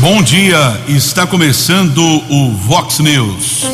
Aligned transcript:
Bom 0.00 0.22
dia, 0.22 0.80
está 0.86 1.26
começando 1.26 1.98
o 1.98 2.52
Vox 2.52 3.00
News. 3.00 3.64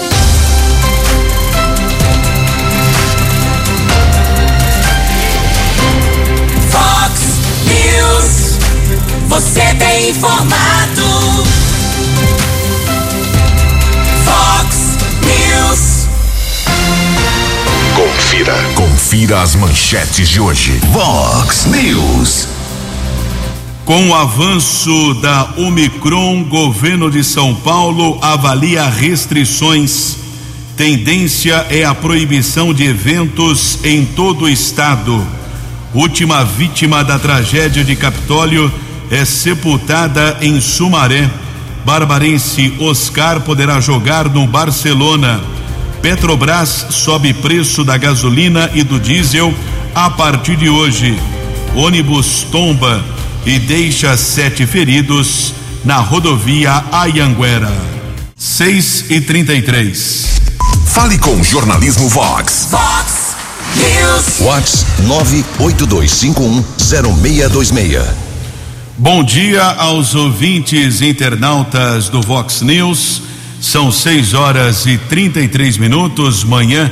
Vox 6.71 7.21
News, 7.67 8.59
você 9.29 9.75
tem 9.75 10.09
informado. 10.09 11.45
Vox 14.25 14.97
News. 15.21 16.09
Confira, 17.95 18.55
confira 18.75 19.43
as 19.43 19.55
manchetes 19.55 20.31
de 20.31 20.41
hoje. 20.41 20.81
Vox 20.91 21.67
News. 21.67 22.49
Com 23.85 24.09
o 24.09 24.15
avanço 24.15 25.13
da 25.21 25.47
Omicron, 25.59 26.43
governo 26.45 27.11
de 27.11 27.23
São 27.23 27.55
Paulo 27.55 28.19
avalia 28.23 28.89
restrições. 28.89 30.17
Tendência 30.75 31.67
é 31.69 31.85
a 31.85 31.95
proibição 31.95 32.73
de 32.73 32.85
eventos 32.85 33.85
em 33.85 34.07
todo 34.07 34.47
o 34.47 34.49
estado. 34.49 35.23
Última 35.93 36.45
vítima 36.45 37.05
da 37.05 37.19
tragédia 37.19 37.85
de 37.85 37.95
Capitólio 37.95 38.73
é 39.11 39.23
sepultada 39.27 40.39
em 40.41 40.63
Sumaré. 40.63 41.31
Barbarense 41.85 42.73
Oscar 42.81 43.43
poderá 43.43 43.81
jogar 43.81 44.31
no 44.31 44.47
Barcelona. 44.47 45.43
Petrobras 46.01 46.87
sobe 46.89 47.35
preço 47.35 47.85
da 47.85 47.99
gasolina 47.99 48.71
e 48.73 48.83
do 48.83 48.99
diesel 48.99 49.53
a 49.95 50.09
partir 50.09 50.57
de 50.57 50.71
hoje. 50.71 51.19
Ônibus 51.77 52.47
tomba 52.51 53.05
e 53.47 53.59
deixa 53.59 54.17
sete 54.17 54.67
feridos 54.67 55.53
na 55.85 55.99
rodovia 55.99 56.83
Ayanguera. 56.91 57.71
6 58.37 59.11
e 59.11 59.21
33. 59.21 60.41
Fale 60.87 61.19
com 61.19 61.39
o 61.39 61.45
jornalismo 61.45 62.09
Vox. 62.09 62.69
Vox 62.71 63.37
News. 63.77 64.39
Vox 64.39 64.87
982510626. 65.59 68.03
Bom 68.97 69.25
dia 69.25 69.63
aos 69.63 70.15
ouvintes 70.15 71.03
internautas 71.03 72.09
do 72.09 72.23
Vox 72.23 72.63
News. 72.63 73.21
São 73.61 73.93
6 73.93 74.33
horas 74.35 74.87
e 74.87 74.97
33 74.97 75.77
minutos, 75.79 76.45
manhã 76.45 76.89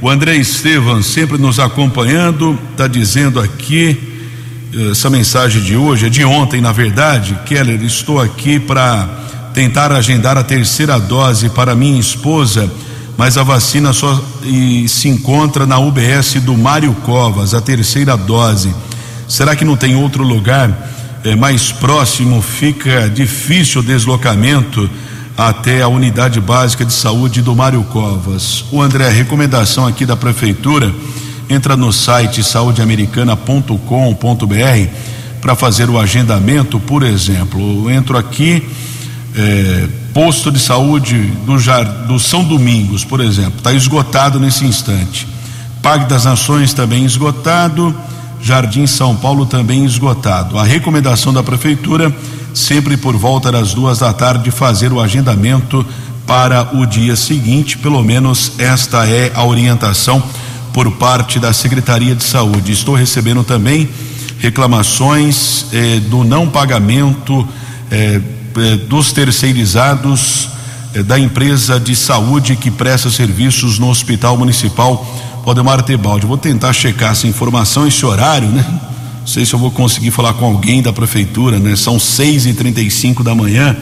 O 0.00 0.10
André 0.10 0.34
Estevam 0.36 1.00
sempre 1.02 1.38
nos 1.38 1.60
acompanhando, 1.60 2.58
está 2.72 2.86
dizendo 2.86 3.40
aqui, 3.40 3.98
essa 4.90 5.08
mensagem 5.08 5.62
de 5.62 5.76
hoje, 5.76 6.06
é 6.06 6.10
de 6.10 6.24
ontem, 6.24 6.60
na 6.60 6.72
verdade. 6.72 7.38
Keller, 7.46 7.80
estou 7.82 8.20
aqui 8.20 8.58
para 8.58 9.08
tentar 9.54 9.92
agendar 9.92 10.36
a 10.36 10.42
terceira 10.42 10.98
dose 10.98 11.48
para 11.48 11.76
minha 11.76 11.98
esposa, 11.98 12.70
mas 13.16 13.38
a 13.38 13.44
vacina 13.44 13.92
só 13.92 14.20
se 14.88 15.08
encontra 15.08 15.64
na 15.64 15.78
UBS 15.78 16.40
do 16.42 16.56
Mário 16.56 16.92
Covas, 17.04 17.54
a 17.54 17.60
terceira 17.60 18.16
dose. 18.16 18.74
Será 19.28 19.54
que 19.54 19.64
não 19.64 19.76
tem 19.76 19.94
outro 19.94 20.24
lugar 20.24 20.90
eh, 21.24 21.34
mais 21.34 21.72
próximo? 21.72 22.42
Fica 22.42 23.08
difícil 23.08 23.80
o 23.80 23.84
deslocamento 23.84 24.88
até 25.36 25.82
a 25.82 25.88
unidade 25.88 26.40
básica 26.40 26.84
de 26.84 26.92
saúde 26.92 27.42
do 27.42 27.56
Mário 27.56 27.82
Covas. 27.84 28.64
O 28.70 28.80
André, 28.80 29.08
recomendação 29.08 29.86
aqui 29.86 30.06
da 30.06 30.16
prefeitura, 30.16 30.94
entra 31.48 31.76
no 31.76 31.92
site 31.92 32.44
saudeamericana.com.br 32.44 34.88
para 35.40 35.54
fazer 35.54 35.90
o 35.90 35.98
agendamento, 35.98 36.78
por 36.78 37.02
exemplo. 37.02 37.60
Eu 37.60 37.90
entro 37.90 38.16
aqui, 38.16 38.62
eh, 39.36 39.88
posto 40.12 40.52
de 40.52 40.60
saúde 40.60 41.32
do, 41.44 41.56
do 42.06 42.18
São 42.18 42.44
Domingos, 42.44 43.04
por 43.04 43.20
exemplo, 43.20 43.58
está 43.58 43.72
esgotado 43.72 44.38
nesse 44.38 44.64
instante. 44.64 45.26
Parque 45.82 46.06
das 46.06 46.24
Nações 46.24 46.72
também 46.72 47.04
esgotado. 47.04 47.94
Jardim 48.44 48.86
São 48.86 49.16
Paulo 49.16 49.46
também 49.46 49.86
esgotado. 49.86 50.58
A 50.58 50.64
recomendação 50.64 51.32
da 51.32 51.42
prefeitura, 51.42 52.14
sempre 52.52 52.94
por 52.94 53.16
volta 53.16 53.50
das 53.50 53.72
duas 53.72 54.00
da 54.00 54.12
tarde, 54.12 54.50
fazer 54.50 54.92
o 54.92 55.00
agendamento 55.00 55.84
para 56.26 56.76
o 56.76 56.84
dia 56.84 57.16
seguinte. 57.16 57.78
Pelo 57.78 58.04
menos 58.04 58.52
esta 58.58 59.08
é 59.08 59.32
a 59.34 59.42
orientação 59.42 60.22
por 60.74 60.92
parte 60.92 61.38
da 61.40 61.54
Secretaria 61.54 62.14
de 62.14 62.22
Saúde. 62.22 62.70
Estou 62.70 62.94
recebendo 62.94 63.42
também 63.42 63.88
reclamações 64.40 65.64
eh, 65.72 66.00
do 66.00 66.22
não 66.22 66.46
pagamento 66.46 67.48
eh, 67.90 68.20
eh, 68.58 68.76
dos 68.76 69.10
terceirizados 69.10 70.50
da 71.06 71.18
empresa 71.18 71.80
de 71.80 71.96
saúde 71.96 72.54
que 72.54 72.70
presta 72.70 73.10
serviços 73.10 73.80
no 73.80 73.88
Hospital 73.88 74.36
Municipal 74.36 75.04
Valdemar 75.44 75.82
Tebaldi. 75.82 76.26
Vou 76.26 76.38
tentar 76.38 76.72
checar 76.72 77.12
essa 77.12 77.26
informação, 77.26 77.86
esse 77.86 78.04
horário, 78.06 78.48
né? 78.48 78.64
Não 79.20 79.26
sei 79.26 79.44
se 79.44 79.52
eu 79.52 79.58
vou 79.58 79.70
conseguir 79.70 80.10
falar 80.10 80.32
com 80.34 80.46
alguém 80.46 80.82
da 80.82 80.92
prefeitura, 80.92 81.58
né? 81.58 81.76
São 81.76 81.98
seis 82.00 82.46
e 82.46 82.54
trinta 82.54 82.80
e 82.80 82.90
cinco 82.90 83.22
da 83.22 83.34
manhã, 83.34 83.76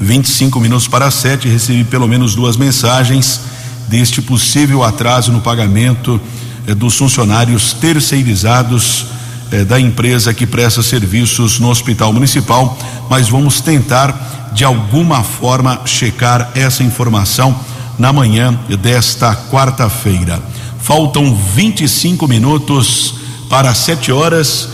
25 0.00 0.60
minutos 0.60 0.86
para 0.86 1.10
sete. 1.10 1.48
Recebi 1.48 1.82
pelo 1.84 2.06
menos 2.06 2.34
duas 2.34 2.56
mensagens 2.56 3.40
deste 3.88 4.20
possível 4.20 4.82
atraso 4.84 5.32
no 5.32 5.40
pagamento 5.40 6.20
eh, 6.66 6.74
dos 6.74 6.96
funcionários 6.96 7.72
terceirizados 7.72 9.06
eh, 9.50 9.64
da 9.64 9.80
empresa 9.80 10.34
que 10.34 10.46
presta 10.46 10.82
serviços 10.82 11.58
no 11.58 11.70
Hospital 11.70 12.12
Municipal, 12.12 12.78
mas 13.08 13.30
vamos 13.30 13.62
tentar 13.62 14.50
de 14.52 14.62
alguma 14.62 15.22
forma 15.22 15.80
checar 15.86 16.50
essa 16.54 16.82
informação 16.82 17.58
na 17.98 18.12
manhã 18.12 18.58
desta 18.80 19.34
quarta-feira. 19.34 20.40
Faltam 20.88 21.34
25 21.34 22.26
minutos 22.26 23.16
para 23.50 23.74
7 23.74 24.10
horas, 24.10 24.70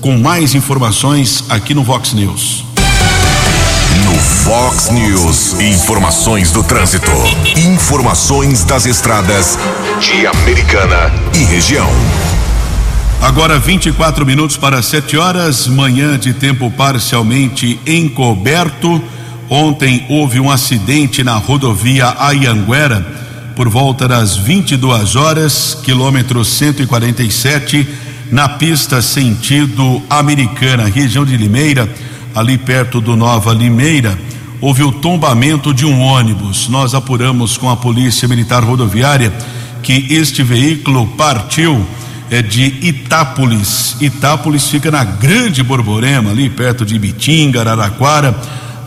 com 0.00 0.16
mais 0.16 0.54
informações 0.54 1.42
aqui 1.48 1.74
no 1.74 1.82
Vox 1.82 2.12
News. 2.12 2.64
No 4.04 4.12
Vox 4.44 4.90
News, 4.90 5.54
informações 5.54 6.52
do 6.52 6.62
trânsito. 6.62 7.10
Informações 7.56 8.62
das 8.62 8.86
estradas 8.86 9.58
de 9.98 10.24
Americana 10.24 11.12
e 11.34 11.42
região. 11.42 11.90
Agora 13.20 13.58
24 13.58 14.24
minutos 14.24 14.56
para 14.56 14.80
7 14.80 15.16
horas, 15.16 15.66
manhã 15.66 16.16
de 16.16 16.32
tempo 16.32 16.70
parcialmente 16.70 17.76
encoberto. 17.84 19.02
Ontem 19.48 20.06
houve 20.08 20.38
um 20.38 20.48
acidente 20.48 21.24
na 21.24 21.34
rodovia 21.34 22.14
Ayanguera 22.20 23.19
por 23.56 23.68
volta 23.68 24.06
das 24.06 24.36
22 24.36 25.16
horas, 25.16 25.78
quilômetro 25.82 26.44
147, 26.44 27.88
na 28.30 28.48
pista 28.48 29.02
sentido 29.02 30.02
Americana, 30.08 30.84
região 30.84 31.24
de 31.24 31.36
Limeira, 31.36 31.88
ali 32.34 32.56
perto 32.56 33.00
do 33.00 33.16
Nova 33.16 33.52
Limeira. 33.52 34.18
Houve 34.60 34.82
o 34.82 34.92
tombamento 34.92 35.72
de 35.72 35.86
um 35.86 36.00
ônibus. 36.00 36.68
Nós 36.68 36.94
apuramos 36.94 37.56
com 37.56 37.70
a 37.70 37.76
Polícia 37.76 38.28
Militar 38.28 38.62
Rodoviária 38.62 39.32
que 39.82 40.06
este 40.10 40.42
veículo 40.42 41.06
partiu 41.08 41.86
é 42.30 42.40
de 42.40 42.62
Itápolis. 42.80 43.96
Itápolis 44.00 44.68
fica 44.68 44.90
na 44.90 45.02
Grande 45.02 45.64
Borborema, 45.64 46.30
ali 46.30 46.48
perto 46.48 46.86
de 46.86 46.96
Bitinga, 46.96 47.60
Araraquara. 47.60 48.32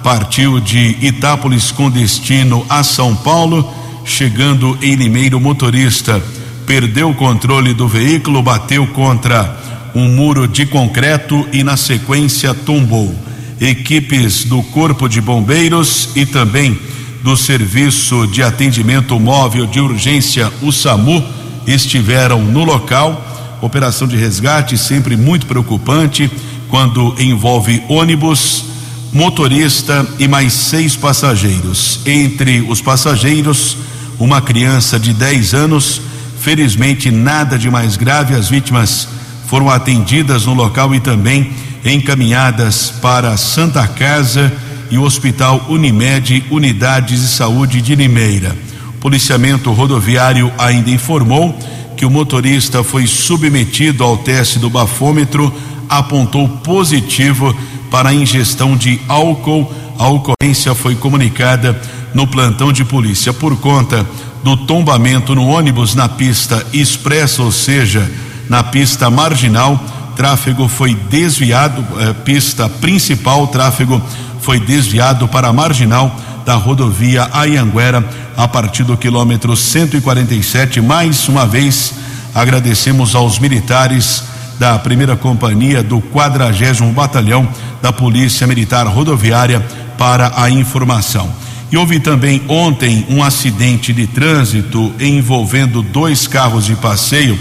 Partiu 0.01 0.59
de 0.61 0.97
Itápolis 1.01 1.69
com 1.69 1.89
destino 1.89 2.65
a 2.69 2.83
São 2.83 3.15
Paulo, 3.15 3.69
chegando 4.05 4.77
em 4.81 4.95
Limeiro, 4.95 5.37
o 5.37 5.41
motorista 5.41 6.21
perdeu 6.65 7.09
o 7.09 7.15
controle 7.15 7.73
do 7.73 7.87
veículo, 7.87 8.41
bateu 8.41 8.87
contra 8.87 9.91
um 9.95 10.07
muro 10.09 10.47
de 10.47 10.65
concreto 10.65 11.47
e 11.51 11.63
na 11.63 11.77
sequência 11.77 12.53
tombou. 12.53 13.13
Equipes 13.59 14.43
do 14.45 14.61
Corpo 14.63 15.07
de 15.07 15.21
Bombeiros 15.21 16.09
e 16.15 16.25
também 16.25 16.77
do 17.23 17.37
Serviço 17.37 18.27
de 18.27 18.43
Atendimento 18.43 19.17
Móvel 19.19 19.65
de 19.65 19.79
Urgência, 19.79 20.51
o 20.61 20.71
SAMU, 20.71 21.23
estiveram 21.65 22.41
no 22.41 22.63
local. 22.63 23.57
Operação 23.61 24.07
de 24.07 24.17
resgate 24.17 24.77
sempre 24.77 25.15
muito 25.15 25.45
preocupante 25.45 26.29
quando 26.69 27.15
envolve 27.19 27.81
ônibus, 27.87 28.65
motorista 29.13 30.05
e 30.17 30.27
mais 30.27 30.53
seis 30.53 30.95
passageiros. 30.95 31.99
Entre 32.05 32.61
os 32.61 32.81
passageiros, 32.81 33.77
uma 34.19 34.41
criança 34.41 34.99
de 34.99 35.13
10 35.13 35.53
anos. 35.53 36.01
Felizmente, 36.39 37.11
nada 37.11 37.57
de 37.57 37.69
mais 37.69 37.95
grave. 37.95 38.35
As 38.35 38.49
vítimas 38.49 39.07
foram 39.47 39.69
atendidas 39.69 40.45
no 40.45 40.53
local 40.53 40.93
e 40.95 40.99
também 40.99 41.53
encaminhadas 41.85 42.91
para 43.01 43.37
Santa 43.37 43.87
Casa 43.87 44.51
e 44.89 44.97
o 44.97 45.03
Hospital 45.03 45.65
Unimed, 45.69 46.45
Unidades 46.49 47.21
de 47.21 47.27
Saúde 47.27 47.81
de 47.81 47.95
Limeira. 47.95 48.55
O 48.89 48.93
policiamento 48.99 49.71
rodoviário 49.71 50.51
ainda 50.57 50.89
informou 50.89 51.57
que 51.95 52.05
o 52.05 52.09
motorista 52.09 52.83
foi 52.83 53.05
submetido 53.05 54.03
ao 54.03 54.17
teste 54.17 54.59
do 54.59 54.69
bafômetro, 54.69 55.53
apontou 55.87 56.47
positivo 56.47 57.55
para 57.93 58.09
a 58.09 58.13
ingestão 58.13 58.75
de 58.75 58.99
álcool. 59.07 59.71
A 59.99 60.07
ocorrência 60.07 60.73
foi 60.73 60.95
comunicada 60.95 61.79
no 62.11 62.25
plantão 62.25 62.73
de 62.73 62.83
polícia 62.83 63.31
por 63.31 63.55
conta 63.57 64.03
do 64.43 64.57
tombamento 64.57 65.35
no 65.35 65.45
ônibus 65.45 65.93
na 65.93 66.09
pista 66.09 66.65
expressa, 66.73 67.43
ou 67.43 67.51
seja, 67.51 68.11
na 68.49 68.63
pista 68.63 69.11
marginal. 69.11 69.79
Tráfego 70.15 70.67
foi 70.67 70.95
desviado, 70.95 71.85
eh, 71.99 72.13
pista 72.25 72.67
principal, 72.67 73.45
tráfego 73.45 74.01
foi 74.41 74.59
desviado 74.59 75.27
para 75.27 75.49
a 75.49 75.53
marginal 75.53 76.15
da 76.43 76.55
rodovia 76.55 77.29
Ayanguera 77.31 78.03
a 78.35 78.47
partir 78.47 78.83
do 78.83 78.97
quilômetro 78.97 79.55
147. 79.55 80.81
Mais 80.81 81.29
uma 81.29 81.45
vez, 81.45 81.93
agradecemos 82.33 83.13
aos 83.13 83.37
militares 83.37 84.32
da 84.59 84.77
primeira 84.79 85.15
companhia 85.15 85.81
do 85.83 85.99
40 85.99 86.85
Batalhão 86.93 87.47
da 87.81 87.91
Polícia 87.91 88.47
Militar 88.47 88.87
Rodoviária 88.87 89.59
para 89.97 90.33
a 90.35 90.49
informação. 90.49 91.29
E 91.71 91.77
houve 91.77 91.99
também 91.99 92.41
ontem 92.47 93.05
um 93.09 93.23
acidente 93.23 93.91
de 93.91 94.05
trânsito 94.05 94.93
envolvendo 94.99 95.81
dois 95.81 96.27
carros 96.27 96.65
de 96.65 96.75
passeio 96.75 97.37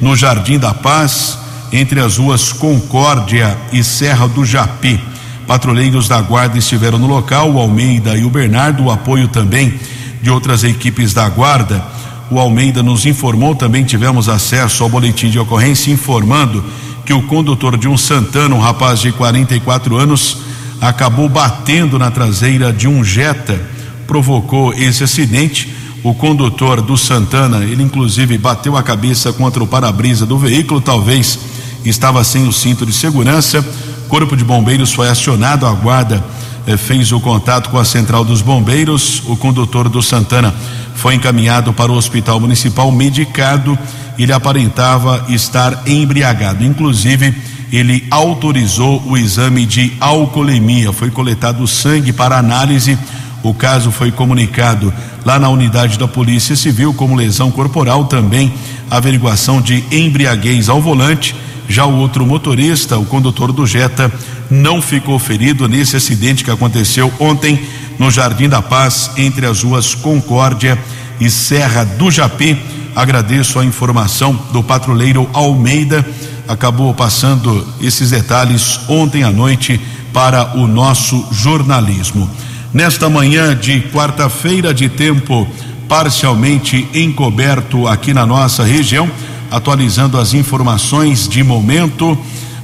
no 0.00 0.16
Jardim 0.16 0.58
da 0.58 0.74
Paz, 0.74 1.38
entre 1.72 2.00
as 2.00 2.16
ruas 2.16 2.52
Concórdia 2.52 3.56
e 3.72 3.84
Serra 3.84 4.26
do 4.26 4.44
Japi. 4.44 5.00
Patrulheiros 5.46 6.08
da 6.08 6.20
Guarda 6.20 6.58
estiveram 6.58 6.98
no 6.98 7.06
local, 7.06 7.52
o 7.52 7.60
Almeida 7.60 8.16
e 8.16 8.24
o 8.24 8.30
Bernardo, 8.30 8.84
o 8.84 8.90
apoio 8.90 9.28
também 9.28 9.78
de 10.20 10.30
outras 10.30 10.64
equipes 10.64 11.14
da 11.14 11.28
Guarda. 11.28 11.95
O 12.30 12.40
Almeida 12.40 12.82
nos 12.82 13.06
informou, 13.06 13.54
também 13.54 13.84
tivemos 13.84 14.28
acesso 14.28 14.82
ao 14.82 14.88
boletim 14.88 15.30
de 15.30 15.38
ocorrência 15.38 15.92
informando 15.92 16.64
que 17.04 17.12
o 17.12 17.22
condutor 17.22 17.78
de 17.78 17.86
um 17.86 17.96
Santana, 17.96 18.54
um 18.54 18.60
rapaz 18.60 19.00
de 19.00 19.12
44 19.12 19.96
anos, 19.96 20.38
acabou 20.80 21.28
batendo 21.28 21.98
na 21.98 22.10
traseira 22.10 22.72
de 22.72 22.88
um 22.88 23.04
Jetta, 23.04 23.60
provocou 24.06 24.74
esse 24.74 25.04
acidente. 25.04 25.72
O 26.02 26.14
condutor 26.14 26.82
do 26.82 26.96
Santana, 26.96 27.64
ele 27.64 27.82
inclusive 27.82 28.36
bateu 28.38 28.76
a 28.76 28.82
cabeça 28.82 29.32
contra 29.32 29.62
o 29.62 29.66
para-brisa 29.66 30.26
do 30.26 30.36
veículo, 30.36 30.80
talvez 30.80 31.38
estava 31.84 32.22
sem 32.24 32.46
o 32.46 32.52
cinto 32.52 32.84
de 32.84 32.92
segurança. 32.92 33.64
Corpo 34.08 34.36
de 34.36 34.44
Bombeiros 34.44 34.92
foi 34.92 35.08
acionado, 35.08 35.66
a 35.66 35.72
guarda 35.72 36.24
eh, 36.66 36.76
fez 36.76 37.12
o 37.12 37.20
contato 37.20 37.70
com 37.70 37.78
a 37.78 37.84
central 37.84 38.24
dos 38.24 38.42
bombeiros. 38.42 39.22
O 39.26 39.36
condutor 39.36 39.88
do 39.88 40.02
Santana 40.02 40.54
foi 40.96 41.14
encaminhado 41.14 41.72
para 41.72 41.92
o 41.92 41.94
hospital 41.94 42.40
municipal 42.40 42.90
medicado. 42.90 43.78
Ele 44.18 44.32
aparentava 44.32 45.24
estar 45.28 45.82
embriagado. 45.86 46.64
Inclusive, 46.64 47.34
ele 47.72 48.04
autorizou 48.10 49.02
o 49.06 49.16
exame 49.16 49.66
de 49.66 49.92
alcoolemia. 50.00 50.92
Foi 50.92 51.10
coletado 51.10 51.66
sangue 51.66 52.12
para 52.12 52.38
análise. 52.38 52.98
O 53.42 53.54
caso 53.54 53.92
foi 53.92 54.10
comunicado 54.10 54.92
lá 55.24 55.38
na 55.38 55.48
unidade 55.48 55.98
da 55.98 56.08
Polícia 56.08 56.56
Civil 56.56 56.94
como 56.94 57.14
lesão 57.14 57.50
corporal, 57.50 58.06
também 58.06 58.52
averiguação 58.90 59.60
de 59.60 59.84
embriaguez 59.90 60.68
ao 60.68 60.80
volante 60.80 61.34
já 61.68 61.84
o 61.84 61.96
outro 61.96 62.24
motorista, 62.24 62.98
o 62.98 63.04
condutor 63.04 63.52
do 63.52 63.66
Jetta, 63.66 64.12
não 64.50 64.80
ficou 64.80 65.18
ferido 65.18 65.68
nesse 65.68 65.96
acidente 65.96 66.44
que 66.44 66.50
aconteceu 66.50 67.12
ontem 67.18 67.60
no 67.98 68.10
Jardim 68.10 68.48
da 68.48 68.62
Paz, 68.62 69.10
entre 69.16 69.46
as 69.46 69.62
ruas 69.62 69.94
Concórdia 69.94 70.78
e 71.20 71.30
Serra 71.30 71.84
do 71.84 72.10
Japi. 72.10 72.58
Agradeço 72.94 73.58
a 73.58 73.64
informação 73.64 74.38
do 74.52 74.62
patrulheiro 74.62 75.28
Almeida. 75.32 76.06
Acabou 76.48 76.94
passando 76.94 77.66
esses 77.80 78.10
detalhes 78.10 78.80
ontem 78.88 79.22
à 79.22 79.30
noite 79.30 79.80
para 80.12 80.56
o 80.56 80.66
nosso 80.66 81.26
jornalismo. 81.32 82.30
Nesta 82.72 83.08
manhã 83.08 83.54
de 83.54 83.80
quarta-feira, 83.92 84.72
de 84.72 84.88
tempo 84.88 85.46
parcialmente 85.88 86.88
encoberto 86.94 87.86
aqui 87.86 88.12
na 88.12 88.26
nossa 88.26 88.64
região, 88.64 89.10
atualizando 89.50 90.18
as 90.18 90.34
informações 90.34 91.28
de 91.28 91.42
momento. 91.42 92.18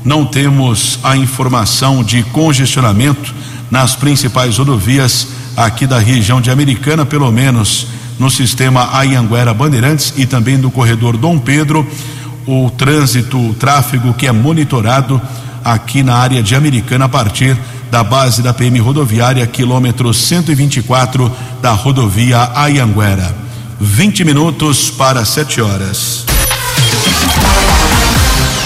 Não 0.05 0.25
temos 0.25 0.99
a 1.03 1.17
informação 1.17 2.03
de 2.03 2.23
congestionamento 2.25 3.33
nas 3.73 3.97
principais 3.97 4.59
rodovias 4.59 5.29
aqui 5.57 5.87
da 5.87 5.99
região 5.99 6.43
de 6.43 6.51
Americana, 6.51 7.07
pelo 7.07 7.33
menos 7.33 7.87
no 8.19 8.31
sistema 8.31 8.91
Ayanguera 8.93 9.55
Bandeirantes 9.55 10.13
e 10.15 10.27
também 10.27 10.61
do 10.61 10.71
corredor 10.71 11.17
Dom 11.17 11.39
Pedro. 11.39 11.87
O 12.47 12.71
trânsito, 12.71 13.39
o 13.39 13.55
tráfego 13.55 14.13
que 14.13 14.27
é 14.27 14.33
monitorado 14.33 15.19
aqui 15.65 16.03
na 16.03 16.17
área 16.17 16.43
de 16.43 16.55
Americana 16.55 17.07
a 17.07 17.09
partir 17.09 17.57
da 17.91 18.05
base 18.05 18.43
da 18.43 18.53
PM 18.53 18.79
rodoviária, 18.79 19.47
quilômetro 19.47 20.13
124 20.13 21.33
da 21.63 21.73
rodovia 21.73 22.51
Ayanguera. 22.55 23.35
20 23.81 24.23
minutos 24.23 24.91
para 24.91 25.25
7 25.25 25.63
horas. 25.63 26.32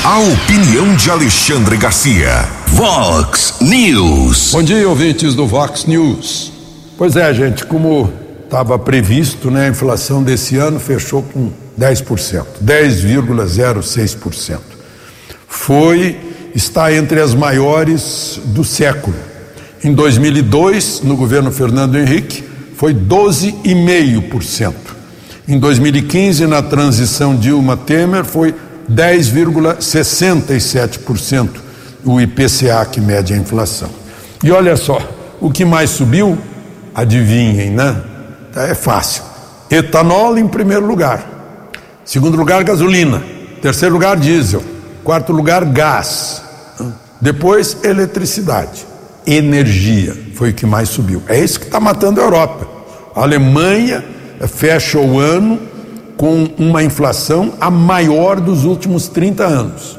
A 0.09 0.21
opinião 0.21 0.95
de 0.95 1.11
Alexandre 1.11 1.77
Garcia. 1.77 2.49
Vox 2.69 3.55
News. 3.61 4.53
Bom 4.53 4.63
dia, 4.63 4.89
ouvintes 4.89 5.35
do 5.35 5.49
Vox 5.49 5.85
News. 5.85 6.53
Pois 6.97 7.17
é, 7.17 7.35
gente, 7.35 7.67
como 7.67 8.13
estava 8.45 8.79
previsto, 8.79 9.51
né, 9.51 9.67
a 9.67 9.69
inflação 9.69 10.23
desse 10.23 10.59
ano 10.59 10.79
fechou 10.79 11.25
com 11.25 11.51
10%, 11.77 12.45
10,06%. 12.65 14.61
Foi, 15.49 16.17
está 16.55 16.95
entre 16.95 17.21
as 17.21 17.35
maiores 17.35 18.41
do 18.45 18.63
século. 18.63 19.17
Em 19.83 19.93
2002, 19.93 21.01
no 21.03 21.17
governo 21.17 21.51
Fernando 21.51 21.99
Henrique, 21.99 22.45
foi 22.77 22.95
12,5%. 22.95 24.73
Em 25.49 25.59
2015, 25.59 26.47
na 26.47 26.63
transição 26.63 27.35
Dilma 27.35 27.77
Temer, 27.77 28.25
foi 28.25 28.55
10,67% 28.91 31.51
o 32.05 32.21
IPCA 32.21 32.85
que 32.87 33.01
mede 33.01 33.33
a 33.35 33.37
inflação. 33.37 33.91
E 34.43 34.51
olha 34.53 34.77
só, 34.77 35.01
o 35.41 35.51
que 35.51 35.65
mais 35.65 35.91
subiu, 35.91 36.39
adivinhem, 36.95 37.71
né? 37.71 38.01
É 38.55 38.75
fácil. 38.75 39.25
Etanol 39.71 40.39
em 40.39 40.47
primeiro 40.47 40.87
lugar. 40.87 41.35
Segundo 42.05 42.37
lugar, 42.37 42.63
gasolina. 42.63 43.23
Terceiro 43.61 43.95
lugar, 43.95 44.17
diesel. 44.17 44.63
Quarto 45.03 45.33
lugar, 45.33 45.65
gás. 45.65 46.43
Depois, 47.21 47.79
eletricidade. 47.83 48.87
Energia 49.27 50.17
foi 50.35 50.51
o 50.51 50.55
que 50.55 50.65
mais 50.65 50.89
subiu. 50.89 51.23
É 51.27 51.39
isso 51.39 51.59
que 51.59 51.67
está 51.67 51.81
matando 51.81 52.21
a 52.21 52.25
Europa. 52.25 52.69
A 53.15 53.23
Alemanha 53.23 54.05
fecha 54.47 54.99
o 54.99 55.19
ano 55.19 55.59
com 56.17 56.49
uma 56.59 56.83
inflação 56.83 57.53
a 57.61 57.71
maior 57.71 58.41
dos 58.41 58.65
últimos 58.65 59.09
30 59.09 59.45
anos, 59.45 59.99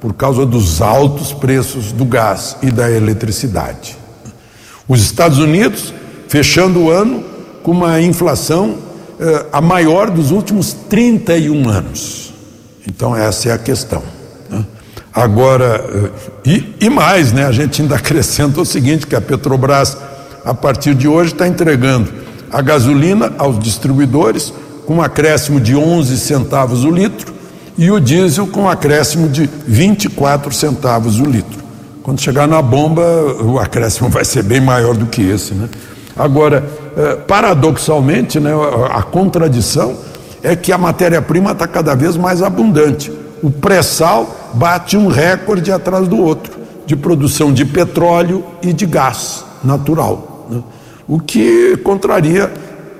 por 0.00 0.14
causa 0.14 0.46
dos 0.46 0.80
altos 0.80 1.32
preços 1.32 1.92
do 1.92 2.04
gás 2.04 2.56
e 2.62 2.70
da 2.70 2.90
eletricidade. 2.90 3.96
Os 4.86 5.02
Estados 5.02 5.38
Unidos 5.38 5.92
fechando 6.28 6.80
o 6.80 6.90
ano 6.90 7.24
com 7.62 7.72
uma 7.72 8.00
inflação 8.00 8.76
eh, 9.20 9.46
a 9.52 9.60
maior 9.60 10.10
dos 10.10 10.30
últimos 10.30 10.72
31 10.72 11.68
anos. 11.68 12.32
Então, 12.86 13.14
essa 13.16 13.48
é 13.48 13.52
a 13.52 13.58
questão. 13.58 14.02
Né? 14.48 14.64
Agora, 15.12 15.84
eh, 15.92 16.10
e, 16.46 16.86
e 16.86 16.90
mais, 16.90 17.32
né? 17.32 17.44
A 17.44 17.52
gente 17.52 17.82
ainda 17.82 17.96
acrescenta 17.96 18.60
o 18.60 18.64
seguinte: 18.64 19.06
que 19.06 19.16
a 19.16 19.20
Petrobras, 19.20 19.96
a 20.44 20.54
partir 20.54 20.94
de 20.94 21.08
hoje, 21.08 21.32
está 21.32 21.48
entregando 21.48 22.10
a 22.50 22.62
gasolina 22.62 23.32
aos 23.36 23.58
distribuidores 23.58 24.52
com 24.88 24.94
um 24.94 25.02
acréscimo 25.02 25.60
de 25.60 25.76
11 25.76 26.16
centavos 26.16 26.82
o 26.82 26.90
litro 26.90 27.34
e 27.76 27.90
o 27.90 28.00
diesel 28.00 28.46
com 28.46 28.62
um 28.62 28.68
acréscimo 28.70 29.28
de 29.28 29.46
24 29.66 30.50
centavos 30.50 31.20
o 31.20 31.26
litro. 31.26 31.62
Quando 32.02 32.22
chegar 32.22 32.48
na 32.48 32.62
bomba, 32.62 33.02
o 33.42 33.58
acréscimo 33.58 34.08
vai 34.08 34.24
ser 34.24 34.42
bem 34.42 34.62
maior 34.62 34.96
do 34.96 35.04
que 35.04 35.20
esse, 35.20 35.52
né? 35.52 35.68
Agora, 36.16 36.64
eh, 36.96 37.16
paradoxalmente, 37.16 38.40
né, 38.40 38.50
a 38.90 39.02
contradição 39.02 39.94
é 40.42 40.56
que 40.56 40.72
a 40.72 40.78
matéria-prima 40.78 41.52
está 41.52 41.68
cada 41.68 41.94
vez 41.94 42.16
mais 42.16 42.42
abundante. 42.42 43.12
O 43.42 43.50
pré-sal 43.50 44.54
bate 44.54 44.96
um 44.96 45.08
recorde 45.08 45.70
atrás 45.70 46.08
do 46.08 46.16
outro 46.16 46.56
de 46.86 46.96
produção 46.96 47.52
de 47.52 47.66
petróleo 47.66 48.42
e 48.62 48.72
de 48.72 48.86
gás 48.86 49.44
natural, 49.62 50.46
né? 50.48 50.62
o 51.06 51.20
que 51.20 51.76
contraria, 51.84 52.50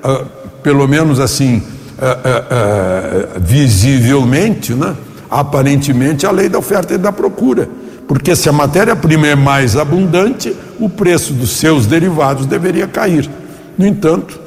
uh, 0.03 0.25
pelo 0.61 0.87
menos 0.87 1.19
assim, 1.19 1.63
uh, 1.99 3.37
uh, 3.37 3.39
visivelmente, 3.39 4.73
né? 4.73 4.95
aparentemente, 5.29 6.25
a 6.25 6.31
lei 6.31 6.49
da 6.49 6.57
oferta 6.57 6.93
e 6.93 6.97
da 6.97 7.11
procura. 7.11 7.69
Porque 8.07 8.35
se 8.35 8.49
a 8.49 8.51
matéria-prima 8.51 9.27
é 9.27 9.35
mais 9.35 9.75
abundante, 9.75 10.55
o 10.79 10.89
preço 10.89 11.33
dos 11.33 11.51
seus 11.51 11.85
derivados 11.85 12.47
deveria 12.47 12.87
cair. 12.87 13.29
No 13.77 13.85
entanto, 13.85 14.39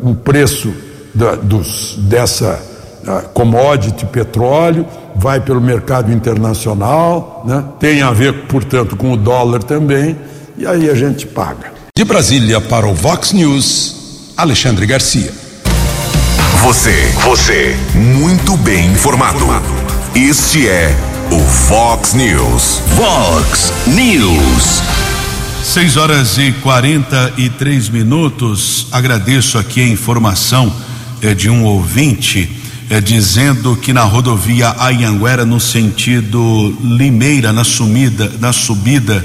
o 0.00 0.14
preço 0.14 0.72
da, 1.14 1.34
dos, 1.34 1.96
dessa 1.98 2.58
commodity 3.34 4.06
petróleo 4.06 4.86
vai 5.14 5.40
pelo 5.40 5.60
mercado 5.60 6.10
internacional, 6.10 7.44
né? 7.46 7.64
tem 7.78 8.00
a 8.00 8.10
ver, 8.10 8.46
portanto, 8.46 8.96
com 8.96 9.12
o 9.12 9.16
dólar 9.16 9.62
também, 9.62 10.16
e 10.56 10.66
aí 10.66 10.88
a 10.88 10.94
gente 10.94 11.26
paga. 11.26 11.72
De 11.94 12.04
Brasília 12.04 12.60
para 12.60 12.86
o 12.86 12.94
Vox 12.94 13.32
News, 13.32 14.32
Alexandre 14.36 14.86
Garcia. 14.86 15.51
Você, 16.62 17.12
você, 17.24 17.76
muito 17.92 18.56
bem 18.56 18.92
informado. 18.92 19.44
Este 20.14 20.68
é 20.68 20.96
o 21.32 21.38
Vox 21.40 22.14
News. 22.14 22.80
Vox 22.94 23.72
News. 23.88 24.80
6 25.64 25.96
horas 25.96 26.38
e 26.38 26.52
43 26.52 27.88
minutos. 27.88 28.86
Agradeço 28.92 29.58
aqui 29.58 29.80
a 29.80 29.88
informação 29.88 30.72
é, 31.20 31.34
de 31.34 31.50
um 31.50 31.64
ouvinte 31.64 32.48
é, 32.88 33.00
dizendo 33.00 33.74
que 33.74 33.92
na 33.92 34.04
rodovia 34.04 34.70
Anhanguera, 34.78 35.44
no 35.44 35.58
sentido 35.58 36.78
Limeira, 36.80 37.52
na 37.52 37.64
sumida, 37.64 38.32
na 38.38 38.52
subida 38.52 39.24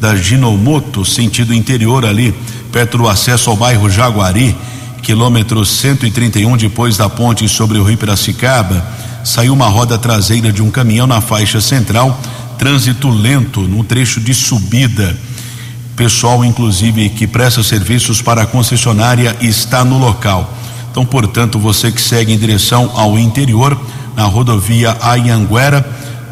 da 0.00 0.14
Ginomoto, 0.14 1.04
sentido 1.04 1.52
interior 1.52 2.06
ali, 2.06 2.32
perto 2.70 2.98
do 2.98 3.08
acesso 3.08 3.50
ao 3.50 3.56
bairro 3.56 3.90
Jaguari, 3.90 4.56
quilômetro 5.02 5.64
131, 5.64 6.56
depois 6.56 6.96
da 6.96 7.08
ponte 7.08 7.48
sobre 7.48 7.78
o 7.78 7.84
Rio 7.84 7.96
Piracicaba, 7.96 8.84
saiu 9.24 9.52
uma 9.52 9.68
roda 9.68 9.98
traseira 9.98 10.52
de 10.52 10.62
um 10.62 10.70
caminhão 10.70 11.06
na 11.06 11.20
faixa 11.20 11.60
central, 11.60 12.20
trânsito 12.58 13.08
lento 13.08 13.62
no 13.62 13.84
trecho 13.84 14.20
de 14.20 14.32
subida. 14.34 15.16
Pessoal, 15.96 16.44
inclusive, 16.44 17.08
que 17.10 17.26
presta 17.26 17.62
serviços 17.62 18.20
para 18.20 18.42
a 18.42 18.46
concessionária 18.46 19.36
está 19.40 19.84
no 19.84 19.98
local. 19.98 20.54
Então, 20.90 21.04
portanto, 21.04 21.58
você 21.58 21.90
que 21.90 22.00
segue 22.00 22.32
em 22.32 22.38
direção 22.38 22.90
ao 22.94 23.18
interior, 23.18 23.78
na 24.16 24.24
rodovia 24.24 24.96
Ayanguera, 25.00 25.82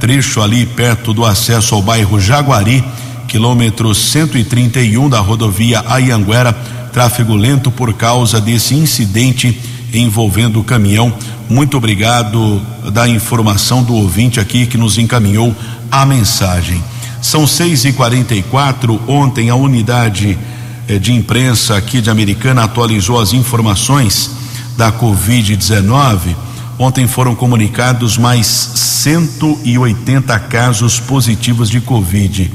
trecho 0.00 0.40
ali 0.40 0.66
perto 0.66 1.12
do 1.12 1.25
acesso 1.25 1.75
ao 1.75 1.83
bairro 1.83 2.21
Jaguari, 2.21 2.85
quilômetro 3.26 3.94
131 3.94 5.09
da 5.09 5.18
rodovia 5.21 5.83
Ayanguera, 5.87 6.56
tráfego 6.95 7.35
lento 7.35 7.73
por 7.73 7.93
causa 7.93 8.41
desse 8.41 8.73
incidente 8.73 9.61
envolvendo 9.93 10.61
o 10.61 10.65
caminhão. 10.65 11.13
Muito 11.51 11.77
obrigado 11.77 12.63
da 12.93 13.09
informação 13.09 13.83
do 13.83 13.95
ouvinte 13.95 14.39
aqui 14.39 14.65
que 14.65 14.79
nos 14.79 14.97
encaminhou 14.97 15.53
a 15.91 16.07
mensagem. 16.07 16.81
São 17.21 17.49
6 17.49 17.87
e 17.87 17.93
44 17.93 19.01
Ontem 19.09 19.51
a 19.51 19.57
unidade 19.57 20.39
eh, 20.87 20.99
de 21.01 21.13
imprensa 21.13 21.77
aqui 21.77 22.01
de 22.01 22.11
Americana 22.11 22.63
atualizou 22.63 23.21
as 23.21 23.33
informações 23.33 24.31
da 24.77 24.93
Covid-19, 24.93 26.37
ontem 26.79 27.09
foram 27.09 27.35
comunicados 27.35 28.17
mais 28.17 28.47
180 28.47 30.39
casos 30.39 31.01
positivos 31.01 31.69
de 31.69 31.81
Covid. 31.81 32.53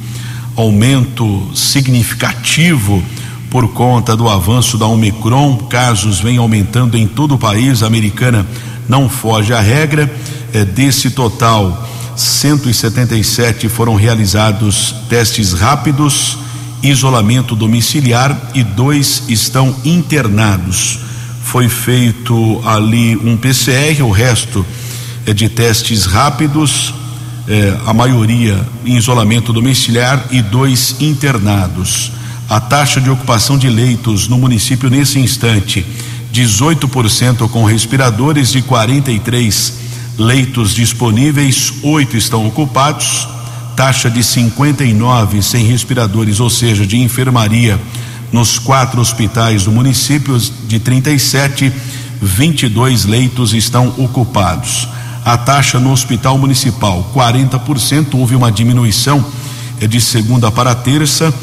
Aumento 0.56 1.50
significativo 1.54 3.04
por 3.50 3.68
conta 3.70 4.16
do 4.16 4.30
avanço 4.30 4.78
da 4.78 4.86
Omicron, 4.86 5.58
casos 5.70 6.20
vêm 6.20 6.38
aumentando 6.38 6.98
em 6.98 7.08
todo 7.08 7.36
o 7.36 7.38
país, 7.38 7.82
a 7.82 7.88
americana 7.88 8.46
não 8.88 9.10
foge 9.10 9.54
à 9.54 9.60
regra. 9.60 10.12
É, 10.54 10.66
desse 10.66 11.12
total, 11.12 11.88
177 12.16 13.70
foram 13.70 13.96
realizados 13.96 14.96
testes 15.08 15.54
rápidos, 15.54 16.38
isolamento 16.82 17.56
domiciliar 17.56 18.52
e 18.54 18.64
dois 18.64 19.24
estão 19.28 19.76
internados 19.84 21.10
foi 21.50 21.68
feito 21.68 22.62
ali 22.64 23.18
um 23.18 23.36
PCR, 23.36 24.04
o 24.04 24.12
resto 24.12 24.64
é 25.26 25.34
de 25.34 25.50
testes 25.50 26.06
rápidos, 26.06 26.94
é, 27.48 27.76
a 27.88 27.92
maioria 27.92 28.64
em 28.86 28.96
isolamento 28.96 29.52
domiciliar 29.52 30.28
e 30.30 30.44
dois 30.44 30.98
internados. 31.00 32.12
A 32.50 32.60
taxa 32.60 33.00
de 33.00 33.12
ocupação 33.12 33.60
de 33.60 33.70
leitos 33.70 34.28
no 34.28 34.40
município 34.40 34.90
nesse 34.90 35.20
instante, 35.20 35.86
18% 36.34 37.48
com 37.48 37.64
respiradores 37.64 38.56
e 38.56 38.62
43 38.64 39.74
leitos 40.18 40.74
disponíveis, 40.74 41.72
oito 41.84 42.18
estão 42.18 42.48
ocupados. 42.48 43.28
Taxa 43.76 44.10
de 44.10 44.24
59 44.24 45.44
sem 45.44 45.64
respiradores, 45.68 46.40
ou 46.40 46.50
seja, 46.50 46.88
de 46.88 46.98
enfermaria 46.98 47.80
nos 48.32 48.58
quatro 48.58 49.00
hospitais 49.00 49.66
do 49.66 49.72
município, 49.72 50.36
de 50.68 50.80
37, 50.80 51.72
22 52.20 53.06
leitos 53.06 53.54
estão 53.54 53.94
ocupados. 53.96 54.88
A 55.24 55.38
taxa 55.38 55.80
no 55.80 55.92
hospital 55.92 56.36
municipal, 56.40 57.12
40%, 57.14 58.16
houve 58.16 58.36
uma 58.36 58.52
diminuição 58.52 59.24
é 59.82 59.88
de 59.88 60.02
segunda 60.02 60.52
para 60.52 60.76
terça, 60.76 61.34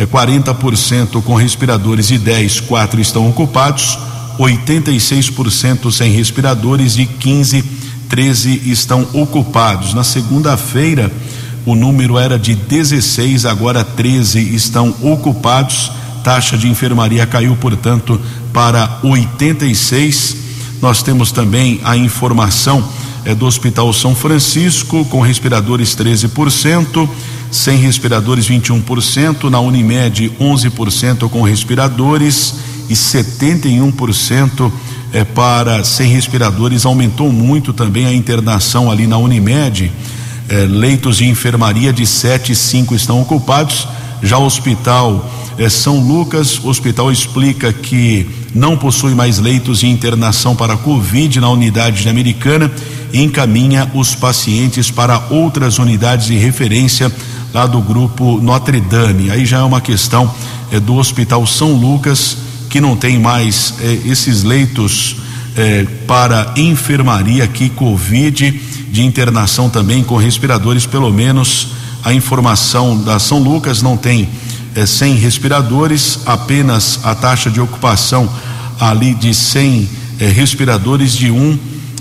é 0.00 0.06
40% 0.06 1.22
com 1.22 1.34
respiradores 1.34 2.10
e 2.10 2.16
10, 2.16 2.60
quatro 2.60 2.98
estão 3.00 3.28
ocupados, 3.28 3.98
86% 4.38 5.92
sem 5.92 6.10
respiradores 6.10 6.96
e 6.96 7.04
15, 7.04 7.62
13 8.08 8.62
estão 8.64 9.06
ocupados. 9.12 9.92
Na 9.92 10.02
segunda-feira, 10.02 11.12
o 11.66 11.74
número 11.74 12.18
era 12.18 12.38
de 12.38 12.54
16, 12.54 13.44
agora 13.44 13.84
13 13.84 14.54
estão 14.54 14.94
ocupados 15.02 15.92
taxa 16.22 16.56
de 16.56 16.68
enfermaria 16.68 17.26
caiu, 17.26 17.56
portanto, 17.56 18.20
para 18.52 19.00
86. 19.02 20.36
Nós 20.80 21.02
temos 21.02 21.32
também 21.32 21.80
a 21.84 21.96
informação 21.96 22.86
é, 23.24 23.34
do 23.34 23.46
Hospital 23.46 23.92
São 23.92 24.14
Francisco, 24.14 25.04
com 25.06 25.20
respiradores 25.20 25.94
13%, 25.94 27.08
sem 27.50 27.76
respiradores 27.78 28.48
21%, 28.48 29.50
na 29.50 29.60
Unimed 29.60 30.32
11% 30.40 31.28
com 31.28 31.42
respiradores 31.42 32.54
e 32.88 32.94
71% 32.94 34.72
é, 35.12 35.24
para 35.24 35.82
sem 35.84 36.10
respiradores. 36.10 36.84
Aumentou 36.84 37.32
muito 37.32 37.72
também 37.72 38.06
a 38.06 38.12
internação 38.12 38.90
ali 38.90 39.06
na 39.06 39.18
Unimed. 39.18 39.90
É, 40.48 40.66
leitos 40.66 41.18
de 41.18 41.26
enfermaria 41.26 41.92
de 41.92 42.06
7 42.06 42.52
e 42.52 42.56
5 42.56 42.94
estão 42.94 43.20
ocupados. 43.20 43.86
Já 44.22 44.38
o 44.38 44.44
hospital 44.44 45.30
é, 45.58 45.68
São 45.68 45.98
Lucas, 46.00 46.58
o 46.58 46.68
hospital 46.68 47.10
explica 47.10 47.72
que 47.72 48.28
não 48.54 48.76
possui 48.76 49.14
mais 49.14 49.38
leitos 49.38 49.80
de 49.80 49.88
internação 49.88 50.56
para 50.56 50.76
Covid 50.76 51.40
na 51.40 51.48
unidade 51.48 52.02
de 52.02 52.08
Americana 52.08 52.70
e 53.12 53.22
encaminha 53.22 53.90
os 53.94 54.14
pacientes 54.14 54.90
para 54.90 55.26
outras 55.30 55.78
unidades 55.78 56.26
de 56.26 56.36
referência 56.36 57.12
lá 57.52 57.66
do 57.66 57.80
grupo 57.80 58.40
Notre 58.40 58.80
Dame. 58.80 59.30
Aí 59.30 59.44
já 59.44 59.58
é 59.58 59.62
uma 59.62 59.80
questão 59.80 60.32
é, 60.70 60.78
do 60.78 60.96
Hospital 60.96 61.46
São 61.46 61.72
Lucas 61.72 62.36
que 62.68 62.80
não 62.80 62.96
tem 62.96 63.18
mais 63.18 63.74
é, 63.80 64.00
esses 64.06 64.42
leitos 64.42 65.16
é, 65.56 65.84
para 66.06 66.54
enfermaria 66.56 67.44
aqui 67.44 67.68
Covid 67.68 68.50
de 68.90 69.02
internação 69.02 69.68
também 69.68 70.02
com 70.02 70.16
respiradores, 70.16 70.86
pelo 70.86 71.12
menos 71.12 71.68
a 72.02 72.12
informação 72.12 73.02
da 73.02 73.18
São 73.18 73.38
Lucas 73.40 73.82
não 73.82 73.96
tem 73.96 74.28
é, 74.74 74.86
100 74.86 75.14
respiradores, 75.16 76.20
apenas 76.26 77.00
a 77.02 77.14
taxa 77.14 77.50
de 77.50 77.60
ocupação 77.60 78.28
ali 78.78 79.14
de 79.14 79.34
100 79.34 79.88
é, 80.20 80.26
respiradores 80.26 81.12
de 81.12 81.30
um 81.30 81.58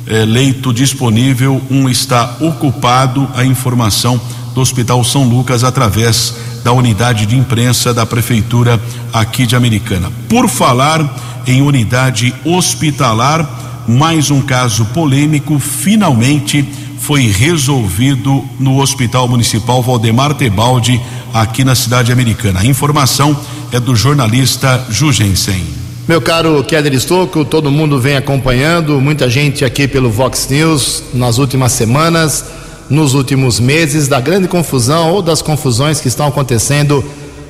é, 0.07 0.25
leito 0.25 0.73
disponível, 0.73 1.61
um 1.69 1.89
está 1.89 2.37
ocupado. 2.39 3.29
A 3.35 3.45
informação 3.45 4.19
do 4.53 4.61
Hospital 4.61 5.03
São 5.03 5.23
Lucas 5.23 5.63
através 5.63 6.35
da 6.63 6.71
unidade 6.71 7.25
de 7.25 7.37
imprensa 7.37 7.93
da 7.93 8.05
prefeitura 8.05 8.79
aqui 9.13 9.45
de 9.45 9.55
Americana. 9.55 10.11
Por 10.27 10.47
falar 10.47 11.43
em 11.47 11.61
unidade 11.61 12.33
hospitalar, 12.45 13.83
mais 13.87 14.29
um 14.29 14.41
caso 14.41 14.85
polêmico 14.87 15.57
finalmente 15.59 16.67
foi 16.99 17.27
resolvido 17.27 18.43
no 18.59 18.79
Hospital 18.79 19.27
Municipal 19.27 19.81
Valdemar 19.81 20.33
Tebaldi, 20.33 21.01
aqui 21.33 21.63
na 21.63 21.73
cidade 21.75 22.11
americana. 22.11 22.59
A 22.59 22.65
informação 22.65 23.37
é 23.71 23.79
do 23.79 23.95
jornalista 23.95 24.85
Jugensen. 24.89 25.63
Meu 26.07 26.21
caro 26.21 26.63
Keller 26.63 26.93
Estocco, 26.93 27.45
todo 27.45 27.69
mundo 27.69 27.99
vem 27.99 28.17
acompanhando, 28.17 28.99
muita 28.99 29.29
gente 29.29 29.63
aqui 29.63 29.87
pelo 29.87 30.09
Vox 30.09 30.47
News 30.49 31.03
nas 31.13 31.37
últimas 31.37 31.71
semanas, 31.71 32.45
nos 32.89 33.13
últimos 33.13 33.59
meses, 33.59 34.07
da 34.07 34.19
grande 34.19 34.47
confusão 34.47 35.11
ou 35.11 35.21
das 35.21 35.41
confusões 35.41 36.01
que 36.01 36.07
estão 36.07 36.27
acontecendo 36.27 37.03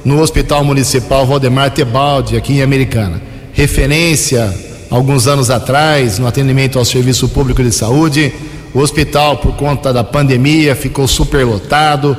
no 0.03 0.19
Hospital 0.21 0.63
Municipal 0.63 1.25
Valdemar 1.25 1.71
Tebaldi, 1.71 2.35
aqui 2.35 2.53
em 2.53 2.61
Americana. 2.61 3.21
Referência, 3.53 4.53
alguns 4.89 5.27
anos 5.27 5.49
atrás, 5.49 6.19
no 6.19 6.27
atendimento 6.27 6.77
ao 6.77 6.85
Serviço 6.85 7.29
Público 7.29 7.63
de 7.63 7.71
Saúde, 7.71 8.33
o 8.73 8.79
hospital, 8.79 9.37
por 9.37 9.55
conta 9.55 9.91
da 9.93 10.03
pandemia, 10.03 10.75
ficou 10.75 11.07
superlotado, 11.07 12.15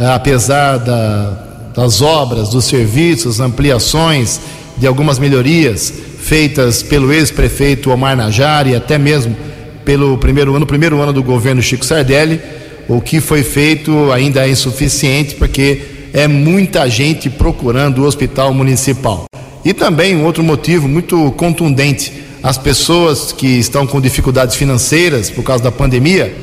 eh, 0.00 0.06
apesar 0.06 0.78
da, 0.78 1.30
das 1.74 2.00
obras, 2.00 2.48
dos 2.48 2.64
serviços, 2.64 3.38
ampliações 3.38 4.40
de 4.76 4.86
algumas 4.86 5.18
melhorias 5.18 5.92
feitas 6.20 6.82
pelo 6.82 7.12
ex-prefeito 7.12 7.90
Omar 7.90 8.16
Najar 8.16 8.66
e 8.66 8.74
até 8.74 8.98
mesmo 8.98 9.36
pelo 9.84 10.16
primeiro 10.18 10.54
ano, 10.54 10.66
primeiro 10.66 11.00
ano 11.00 11.12
do 11.12 11.22
governo 11.22 11.60
Chico 11.60 11.84
Sardelli, 11.84 12.40
o 12.88 13.00
que 13.00 13.20
foi 13.20 13.42
feito 13.42 14.10
ainda 14.12 14.46
é 14.46 14.50
insuficiente 14.50 15.34
porque 15.34 15.80
é 16.12 16.28
muita 16.28 16.88
gente 16.88 17.30
procurando 17.30 18.02
o 18.02 18.06
hospital 18.06 18.52
municipal. 18.52 19.24
E 19.64 19.72
também 19.72 20.16
um 20.16 20.24
outro 20.24 20.42
motivo 20.42 20.88
muito 20.88 21.30
contundente, 21.32 22.12
as 22.42 22.58
pessoas 22.58 23.32
que 23.32 23.46
estão 23.46 23.86
com 23.86 24.00
dificuldades 24.00 24.56
financeiras 24.56 25.30
por 25.30 25.44
causa 25.44 25.62
da 25.62 25.70
pandemia, 25.70 26.34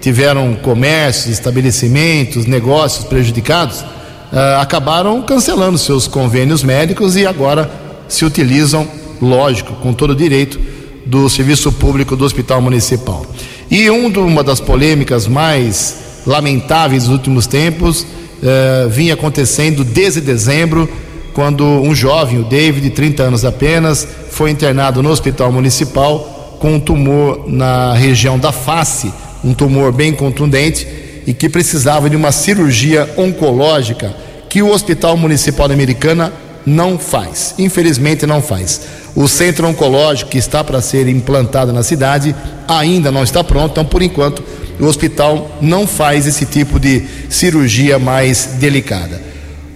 tiveram 0.00 0.54
comércios, 0.54 1.32
estabelecimentos, 1.32 2.44
negócios 2.44 3.06
prejudicados, 3.06 3.80
uh, 3.80 4.60
acabaram 4.60 5.22
cancelando 5.22 5.78
seus 5.78 6.06
convênios 6.06 6.62
médicos 6.62 7.16
e 7.16 7.26
agora 7.26 7.70
se 8.06 8.24
utilizam, 8.24 8.86
lógico, 9.20 9.72
com 9.76 9.92
todo 9.92 10.14
direito, 10.14 10.60
do 11.06 11.28
serviço 11.28 11.72
público 11.72 12.14
do 12.14 12.24
Hospital 12.24 12.60
Municipal. 12.60 13.24
E 13.70 13.90
um, 13.90 14.06
uma 14.26 14.44
das 14.44 14.60
polêmicas 14.60 15.26
mais 15.26 15.96
lamentáveis 16.26 17.04
dos 17.04 17.12
últimos 17.12 17.46
tempos 17.46 18.02
uh, 18.02 18.88
vinha 18.88 19.14
acontecendo 19.14 19.84
desde 19.84 20.20
dezembro, 20.20 20.88
quando 21.32 21.64
um 21.64 21.94
jovem, 21.94 22.38
o 22.38 22.44
David, 22.44 22.88
de 22.88 22.90
30 22.90 23.22
anos 23.24 23.44
apenas, 23.44 24.06
foi 24.30 24.50
internado 24.50 25.02
no 25.02 25.10
Hospital 25.10 25.52
Municipal 25.52 26.56
com 26.58 26.74
um 26.74 26.80
tumor 26.80 27.44
na 27.46 27.92
região 27.92 28.38
da 28.38 28.52
face, 28.52 29.12
um 29.44 29.52
tumor 29.52 29.92
bem 29.92 30.12
contundente 30.12 30.86
e 31.26 31.34
que 31.34 31.48
precisava 31.48 32.08
de 32.08 32.16
uma 32.16 32.32
cirurgia 32.32 33.12
oncológica 33.16 34.14
que 34.48 34.62
o 34.62 34.70
Hospital 34.70 35.16
Municipal 35.16 35.70
Americana 35.70 36.32
não 36.64 36.98
faz. 36.98 37.54
Infelizmente 37.58 38.26
não 38.26 38.40
faz. 38.40 38.80
O 39.16 39.26
centro 39.26 39.66
oncológico 39.66 40.30
que 40.30 40.36
está 40.36 40.62
para 40.62 40.82
ser 40.82 41.08
implantado 41.08 41.72
na 41.72 41.82
cidade 41.82 42.36
ainda 42.68 43.10
não 43.10 43.24
está 43.24 43.42
pronto, 43.42 43.70
então 43.72 43.84
por 43.84 44.02
enquanto 44.02 44.44
o 44.78 44.84
hospital 44.84 45.56
não 45.58 45.86
faz 45.86 46.26
esse 46.26 46.44
tipo 46.44 46.78
de 46.78 47.02
cirurgia 47.30 47.98
mais 47.98 48.56
delicada. 48.60 49.18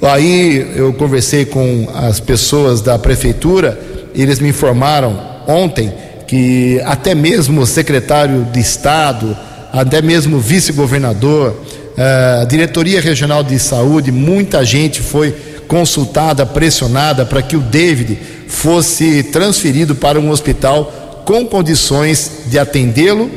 Aí 0.03 0.73
eu 0.77 0.93
conversei 0.93 1.47
com 1.47 1.89
as 1.95 2.21
pessoas 2.21 2.83
da 2.83 2.99
prefeitura, 2.99 3.81
eles 4.15 4.39
me 4.41 4.51
informaram 4.51 5.19
ontem 5.47 5.91
que 6.27 6.79
até 6.85 7.15
mesmo 7.15 7.63
o 7.63 7.67
secretário 7.67 8.47
de 8.53 8.61
Estado, 8.61 9.35
até 9.73 10.03
mesmo 10.03 10.37
o 10.37 10.41
vice-governador, 10.41 11.59
eh, 11.97 12.41
a 12.43 12.45
diretoria 12.45 13.01
regional 13.01 13.43
de 13.43 13.59
saúde, 13.59 14.13
muita 14.13 14.65
gente 14.65 15.01
foi 15.01 15.35
consultada, 15.67 16.45
pressionada 16.45 17.25
para 17.25 17.43
que 17.43 17.57
o 17.57 17.61
David 17.61 18.19
fosse 18.51 19.23
transferido 19.23 19.95
para 19.95 20.19
um 20.19 20.31
hospital 20.31 21.23
com 21.25 21.47
condições 21.47 22.43
de 22.47 22.59
atendê-lo, 22.59 23.31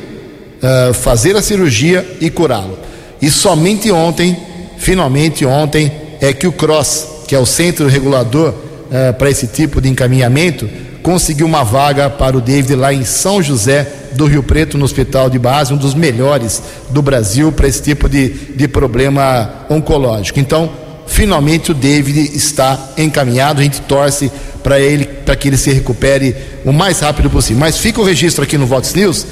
eh, 0.62 0.91
fazer 0.93 1.36
a 1.36 1.41
cirurgia 1.41 2.05
e 2.20 2.29
curá-lo. 2.29 2.77
E 3.22 3.29
somente 3.29 3.91
ontem, 3.91 4.35
finalmente 4.77 5.46
ontem, 5.46 5.92
é 6.20 6.33
que 6.33 6.48
o 6.48 6.51
CROSS, 6.51 7.07
que 7.27 7.35
é 7.35 7.40
o 7.40 7.46
centro 7.46 7.88
regulador 7.88 8.53
eh, 8.92 9.11
para 9.11 9.29
esse 9.29 9.48
tipo 9.48 9.79
de 9.79 9.88
encaminhamento, 9.88 10.68
conseguiu 11.03 11.46
uma 11.46 11.64
vaga 11.64 12.09
para 12.09 12.35
o 12.35 12.42
David 12.42 12.75
lá 12.75 12.94
em 12.94 13.05
São 13.05 13.42
José 13.42 13.88
do 14.14 14.25
Rio 14.25 14.42
Preto, 14.42 14.77
no 14.77 14.85
hospital 14.85 15.29
de 15.29 15.38
base, 15.38 15.74
um 15.74 15.77
dos 15.77 15.94
melhores 15.94 16.61
do 16.90 17.01
Brasil 17.01 17.51
para 17.51 17.68
esse 17.68 17.81
tipo 17.81 18.09
de, 18.09 18.29
de 18.29 18.68
problema 18.68 19.66
oncológico. 19.70 20.40
Então, 20.40 20.72
finalmente 21.05 21.72
o 21.72 21.74
David 21.74 22.35
está 22.35 22.94
encaminhado, 22.98 23.61
a 23.61 23.63
gente 23.63 23.81
torce 23.81 24.31
para 24.63 24.79
ele, 24.79 25.05
para 25.05 25.35
que 25.35 25.50
ele 25.50 25.57
se 25.57 25.72
recupere 25.72 26.35
o 26.66 26.72
mais 26.72 27.00
rápido 27.00 27.29
possível. 27.29 27.59
Mas 27.59 27.77
fica 27.77 28.01
o 28.01 28.03
registro 28.03 28.44
aqui 28.44 28.57
no 28.57 28.66
Vox 28.66 28.94
News 28.94 29.25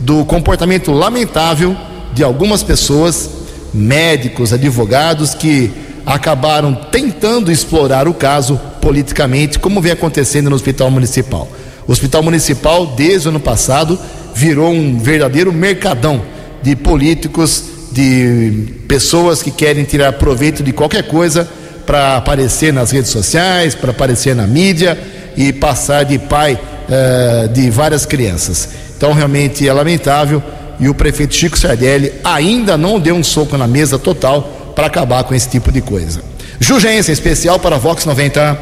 do 0.00 0.24
comportamento 0.24 0.92
lamentável 0.92 1.76
de 2.14 2.22
algumas 2.22 2.62
pessoas, 2.62 3.28
médicos, 3.74 4.52
advogados, 4.52 5.34
que 5.34 5.70
acabaram 6.04 6.74
tentando 6.90 7.50
explorar 7.50 8.06
o 8.06 8.14
caso 8.14 8.60
politicamente, 8.80 9.58
como 9.58 9.80
vem 9.80 9.92
acontecendo 9.92 10.48
no 10.48 10.56
Hospital 10.56 10.90
Municipal. 10.90 11.48
O 11.86 11.92
Hospital 11.92 12.22
Municipal, 12.22 12.86
desde 12.96 13.28
o 13.28 13.30
ano 13.30 13.40
passado, 13.40 13.98
virou 14.34 14.70
um 14.70 14.98
verdadeiro 14.98 15.52
mercadão 15.52 16.22
de 16.62 16.76
políticos, 16.76 17.64
de 17.96 18.74
pessoas 18.86 19.42
que 19.42 19.50
querem 19.50 19.82
tirar 19.84 20.12
proveito 20.12 20.62
de 20.62 20.70
qualquer 20.70 21.04
coisa 21.04 21.48
para 21.86 22.18
aparecer 22.18 22.70
nas 22.70 22.90
redes 22.90 23.10
sociais, 23.10 23.74
para 23.74 23.90
aparecer 23.90 24.36
na 24.36 24.46
mídia 24.46 24.98
e 25.34 25.50
passar 25.50 26.04
de 26.04 26.18
pai 26.18 26.60
uh, 26.60 27.48
de 27.48 27.70
várias 27.70 28.04
crianças. 28.04 28.68
Então, 28.94 29.14
realmente 29.14 29.66
é 29.66 29.72
lamentável 29.72 30.42
e 30.78 30.90
o 30.90 30.94
prefeito 30.94 31.34
Chico 31.34 31.58
Sardelli 31.58 32.12
ainda 32.22 32.76
não 32.76 33.00
deu 33.00 33.14
um 33.14 33.24
soco 33.24 33.56
na 33.56 33.66
mesa 33.66 33.98
total 33.98 34.74
para 34.76 34.88
acabar 34.88 35.24
com 35.24 35.34
esse 35.34 35.48
tipo 35.48 35.72
de 35.72 35.80
coisa. 35.80 36.20
Jugência 36.60 37.12
especial 37.12 37.58
para 37.58 37.78
Vox 37.78 38.04
90. 38.04 38.58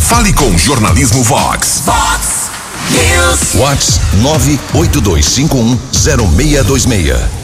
Fale 0.00 0.32
com 0.32 0.56
Jornalismo 0.56 1.22
Vox. 1.22 1.82
Vox 1.84 2.48
News. 2.90 3.40
Vox 3.54 4.00
982510626. 4.74 7.39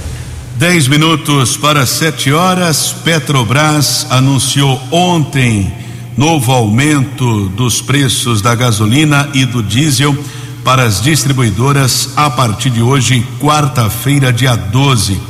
Dez 0.59 0.89
minutos 0.89 1.55
para 1.55 1.85
sete 1.85 2.33
horas. 2.33 2.91
Petrobras 3.05 4.07
anunciou 4.09 4.81
ontem 4.91 5.71
novo 6.17 6.51
aumento 6.51 7.51
dos 7.51 7.83
preços 7.83 8.41
da 8.41 8.55
gasolina 8.55 9.29
e 9.35 9.45
do 9.45 9.63
diesel 9.63 10.17
para 10.65 10.85
as 10.85 11.03
distribuidoras 11.03 12.09
a 12.17 12.31
partir 12.31 12.71
de 12.71 12.81
hoje, 12.81 13.23
quarta-feira, 13.39 14.33
dia 14.33 14.57
12. 14.57 15.21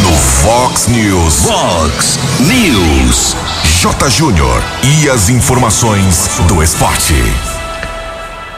No 0.00 0.16
Fox 0.16 0.86
News. 0.86 1.42
Fox 1.42 2.18
News. 2.40 3.36
J. 3.78 4.08
Júnior. 4.08 4.62
E 4.82 5.10
as 5.10 5.28
informações 5.28 6.30
do 6.48 6.62
esporte. 6.62 7.12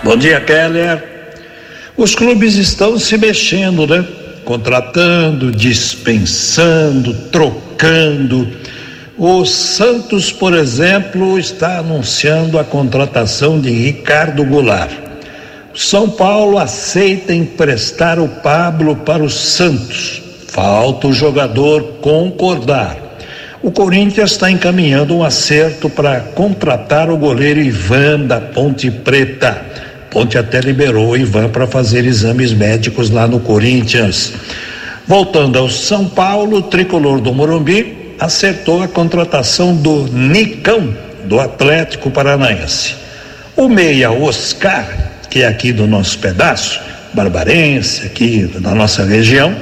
Bom 0.05 0.17
dia, 0.17 0.41
Keller. 0.41 1.03
Os 1.97 2.15
clubes 2.15 2.55
estão 2.55 2.97
se 2.99 3.19
mexendo, 3.19 3.85
né? 3.85 4.07
contratando, 4.45 5.51
dispensando, 5.51 7.13
trocando. 7.33 8.49
O 9.19 9.45
Santos, 9.45 10.31
por 10.31 10.55
exemplo, 10.55 11.37
está 11.37 11.79
anunciando 11.79 12.57
a 12.57 12.65
contratação 12.65 13.61
de 13.61 13.71
Ricardo 13.71 14.45
Goulart. 14.45 14.93
São 15.75 16.09
Paulo 16.09 16.59
aceita 16.59 17.35
emprestar 17.35 18.21
o 18.21 18.29
Pablo 18.29 18.95
para 18.95 19.23
o 19.23 19.29
Santos. 19.29 20.23
Falta 20.47 21.09
o 21.09 21.13
jogador 21.13 21.83
concordar. 22.01 23.08
O 23.61 23.73
Corinthians 23.73 24.33
está 24.33 24.49
encaminhando 24.49 25.17
um 25.17 25.25
acerto 25.25 25.91
para 25.91 26.21
contratar 26.21 27.11
o 27.11 27.17
goleiro 27.17 27.61
Ivan 27.61 28.21
da 28.21 28.41
Ponte 28.41 28.89
Preta. 28.89 29.61
Ponte 30.11 30.39
até 30.39 30.61
liberou 30.61 31.09
o 31.09 31.17
Ivan 31.17 31.49
para 31.49 31.67
fazer 31.67 32.05
exames 32.05 32.53
médicos 32.53 33.11
lá 33.11 33.27
no 33.27 33.41
Corinthians. 33.41 34.33
Voltando 35.09 35.59
ao 35.59 35.69
São 35.69 36.09
Paulo, 36.09 36.59
o 36.59 36.63
tricolor 36.63 37.21
do 37.21 37.35
Morumbi 37.35 38.15
acertou 38.21 38.81
a 38.81 38.87
contratação 38.87 39.75
do 39.75 40.05
Nicão, 40.07 40.95
do 41.25 41.41
Atlético 41.41 42.13
Paranaense. 42.13 42.95
O 43.57 43.69
meia 43.69 44.13
Oscar, 44.13 44.87
que 45.29 45.43
é 45.43 45.47
aqui 45.49 45.73
do 45.73 45.85
nosso 45.85 46.17
pedaço, 46.21 46.81
barbarense, 47.13 48.07
aqui 48.07 48.49
da 48.61 48.73
nossa 48.73 49.05
região, 49.05 49.53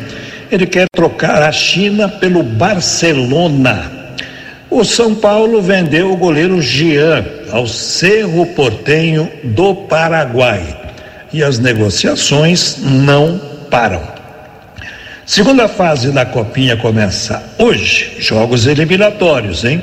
ele 0.51 0.67
quer 0.67 0.87
trocar 0.93 1.43
a 1.43 1.53
China 1.53 2.09
pelo 2.09 2.43
Barcelona. 2.43 3.91
O 4.71 4.85
São 4.85 5.15
Paulo 5.15 5.63
vendeu 5.63 6.13
o 6.13 6.17
goleiro 6.17 6.61
Jean 6.61 7.25
ao 7.51 7.67
Cerro 7.67 8.47
Portenho 8.47 9.31
do 9.45 9.75
Paraguai. 9.75 10.77
E 11.33 11.43
as 11.43 11.59
negociações 11.59 12.79
não 12.83 13.41
param. 13.71 14.03
Segunda 15.25 15.67
fase 15.67 16.13
da 16.13 16.25
Copinha 16.25 16.77
começa 16.77 17.43
hoje, 17.59 18.17
jogos 18.21 18.67
eliminatórios, 18.67 19.65
hein? 19.65 19.83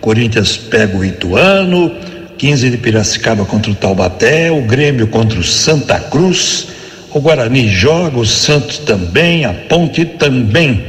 Corinthians 0.00 0.56
pega 0.56 0.96
o 0.96 1.04
Ituano, 1.04 1.94
15 2.38 2.70
de 2.70 2.76
Piracicaba 2.78 3.44
contra 3.44 3.70
o 3.70 3.74
Taubaté, 3.74 4.50
o 4.50 4.62
Grêmio 4.62 5.08
contra 5.08 5.38
o 5.38 5.44
Santa 5.44 6.00
Cruz, 6.00 6.68
o 7.12 7.20
Guarani 7.20 7.68
joga, 7.68 8.18
o 8.18 8.26
Santos 8.26 8.78
também, 8.78 9.44
a 9.44 9.52
Ponte 9.52 10.04
também. 10.04 10.84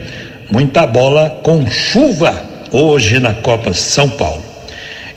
Muita 0.51 0.85
bola 0.85 1.39
com 1.43 1.69
chuva 1.69 2.41
hoje 2.71 3.19
na 3.19 3.33
Copa 3.33 3.73
São 3.73 4.09
Paulo. 4.09 4.43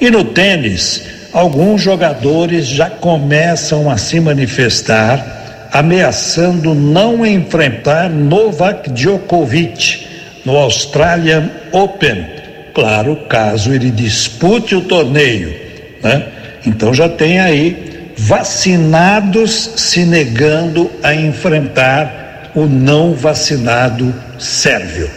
E 0.01 0.11
no 0.11 0.25
tênis, 0.25 1.03
alguns 1.33 1.81
jogadores 1.81 2.67
já 2.67 2.91
começam 2.91 3.91
a 3.91 3.97
se 3.97 4.21
manifestar, 4.21 5.69
ameaçando 5.73 6.75
não 6.75 7.25
enfrentar 7.27 8.11
Novak 8.11 8.91
Djokovic 8.91 10.07
no 10.45 10.57
Australian 10.57 11.51
Open. 11.73 12.27
Claro, 12.75 13.17
caso 13.29 13.73
ele 13.73 13.91
dispute 13.91 14.75
o 14.75 14.83
torneio, 14.83 15.55
né? 16.03 16.27
Então 16.65 16.95
já 16.95 17.09
tem 17.09 17.41
aí 17.41 17.92
vacinados 18.17 19.71
se 19.77 20.05
negando 20.05 20.91
a 21.03 21.15
enfrentar 21.15 22.51
o 22.55 22.67
não 22.67 23.15
vacinado 23.15 24.15
sérvio. 24.39 25.11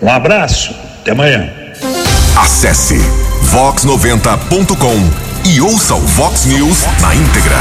Um 0.00 0.10
abraço, 0.10 0.74
até 1.00 1.12
amanhã. 1.12 1.48
Acesse 2.36 2.98
vox90.com 3.52 5.48
e 5.48 5.60
ouça 5.60 5.94
o 5.94 6.00
Vox 6.00 6.46
News 6.46 6.84
na 7.00 7.14
íntegra. 7.14 7.58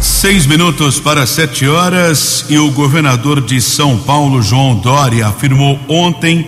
Seis 0.00 0.46
minutos 0.46 1.00
para 1.00 1.26
sete 1.26 1.66
horas 1.66 2.44
e 2.48 2.58
o 2.58 2.70
governador 2.70 3.40
de 3.40 3.60
São 3.60 3.98
Paulo, 3.98 4.42
João 4.42 4.74
Dória, 4.76 5.26
afirmou 5.26 5.78
ontem 5.88 6.46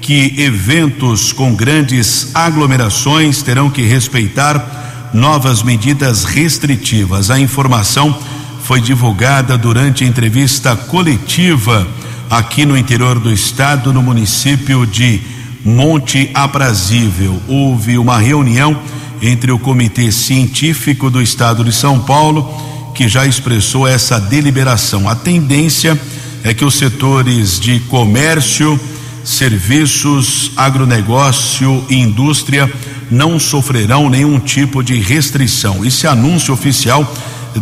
que 0.00 0.34
eventos 0.40 1.32
com 1.32 1.54
grandes 1.54 2.30
aglomerações 2.34 3.42
terão 3.42 3.68
que 3.68 3.82
respeitar 3.82 4.95
novas 5.16 5.62
medidas 5.62 6.24
restritivas. 6.24 7.30
A 7.30 7.40
informação 7.40 8.16
foi 8.62 8.80
divulgada 8.80 9.56
durante 9.56 10.04
entrevista 10.04 10.76
coletiva 10.76 11.86
aqui 12.28 12.66
no 12.66 12.76
interior 12.76 13.18
do 13.18 13.32
estado, 13.32 13.92
no 13.92 14.02
município 14.02 14.86
de 14.86 15.20
Monte 15.64 16.30
Aprazível. 16.34 17.40
Houve 17.48 17.96
uma 17.96 18.18
reunião 18.18 18.78
entre 19.22 19.50
o 19.50 19.58
Comitê 19.58 20.12
Científico 20.12 21.08
do 21.08 21.22
Estado 21.22 21.64
de 21.64 21.72
São 21.72 21.98
Paulo, 22.00 22.92
que 22.94 23.08
já 23.08 23.26
expressou 23.26 23.88
essa 23.88 24.20
deliberação. 24.20 25.08
A 25.08 25.14
tendência 25.14 25.98
é 26.44 26.52
que 26.52 26.64
os 26.64 26.74
setores 26.74 27.58
de 27.58 27.80
comércio, 27.80 28.78
serviços, 29.24 30.52
agronegócio 30.56 31.84
e 31.88 31.96
indústria 31.96 32.70
não 33.10 33.38
sofrerão 33.38 34.08
nenhum 34.10 34.38
tipo 34.38 34.82
de 34.82 34.98
restrição. 35.00 35.84
Esse 35.84 36.06
anúncio 36.06 36.52
oficial 36.52 37.10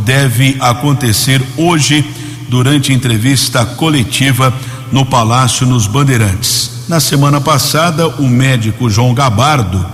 deve 0.04 0.56
acontecer 0.60 1.40
hoje 1.56 2.04
durante 2.48 2.92
entrevista 2.92 3.64
coletiva 3.64 4.52
no 4.90 5.04
Palácio 5.04 5.66
nos 5.66 5.86
Bandeirantes. 5.86 6.84
Na 6.88 7.00
semana 7.00 7.40
passada, 7.40 8.08
o 8.08 8.28
médico 8.28 8.90
João 8.90 9.14
Gabardo, 9.14 9.84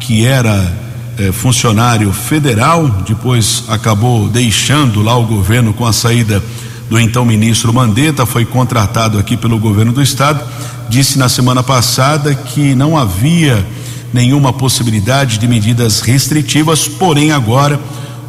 que 0.00 0.24
era 0.24 0.76
eh, 1.18 1.32
funcionário 1.32 2.12
federal, 2.12 2.88
depois 3.06 3.64
acabou 3.68 4.28
deixando 4.28 5.02
lá 5.02 5.16
o 5.16 5.26
governo 5.26 5.72
com 5.74 5.86
a 5.86 5.92
saída 5.92 6.42
do 6.88 6.98
então 6.98 7.24
ministro 7.24 7.72
Mandetta, 7.72 8.26
foi 8.26 8.44
contratado 8.44 9.18
aqui 9.18 9.36
pelo 9.36 9.58
governo 9.58 9.92
do 9.92 10.02
estado, 10.02 10.42
disse 10.88 11.18
na 11.18 11.28
semana 11.28 11.62
passada 11.62 12.34
que 12.34 12.74
não 12.74 12.96
havia 12.96 13.64
nenhuma 14.12 14.52
possibilidade 14.52 15.38
de 15.38 15.46
medidas 15.46 16.00
restritivas, 16.00 16.88
porém 16.88 17.32
agora 17.32 17.80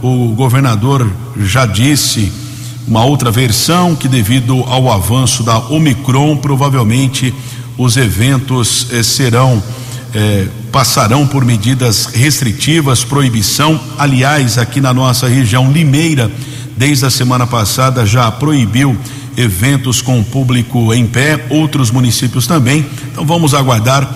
o 0.02 0.30
governador 0.30 1.10
já 1.38 1.66
disse 1.66 2.32
uma 2.88 3.04
outra 3.06 3.32
versão 3.32 3.96
que 3.96 4.08
devido 4.08 4.64
ao 4.68 4.92
avanço 4.92 5.44
da 5.44 5.58
Omicron, 5.58 6.38
provavelmente 6.38 7.34
os 7.78 7.98
eventos 7.98 8.88
eh, 8.92 9.04
serão 9.04 9.62
eh, 10.14 10.48
passarão 10.72 11.26
por 11.26 11.46
medidas 11.46 12.06
restritivas, 12.06 13.04
proibição. 13.04 13.80
Aliás, 13.98 14.58
aqui 14.58 14.82
na 14.82 14.94
nossa 14.94 15.28
região 15.28 15.72
Limeira, 15.72 16.32
desde 16.76 17.06
a 17.06 17.10
semana 17.10 17.48
passada 17.48 18.06
já 18.06 18.30
proibiu 18.32 18.98
eventos 19.38 20.02
com 20.02 20.22
público 20.24 20.94
em 20.94 21.06
pé, 21.06 21.46
outros 21.50 21.92
municípios 21.92 22.46
também. 22.48 22.86
Então 23.12 23.26
vamos 23.26 23.54
aguardar 23.54 24.10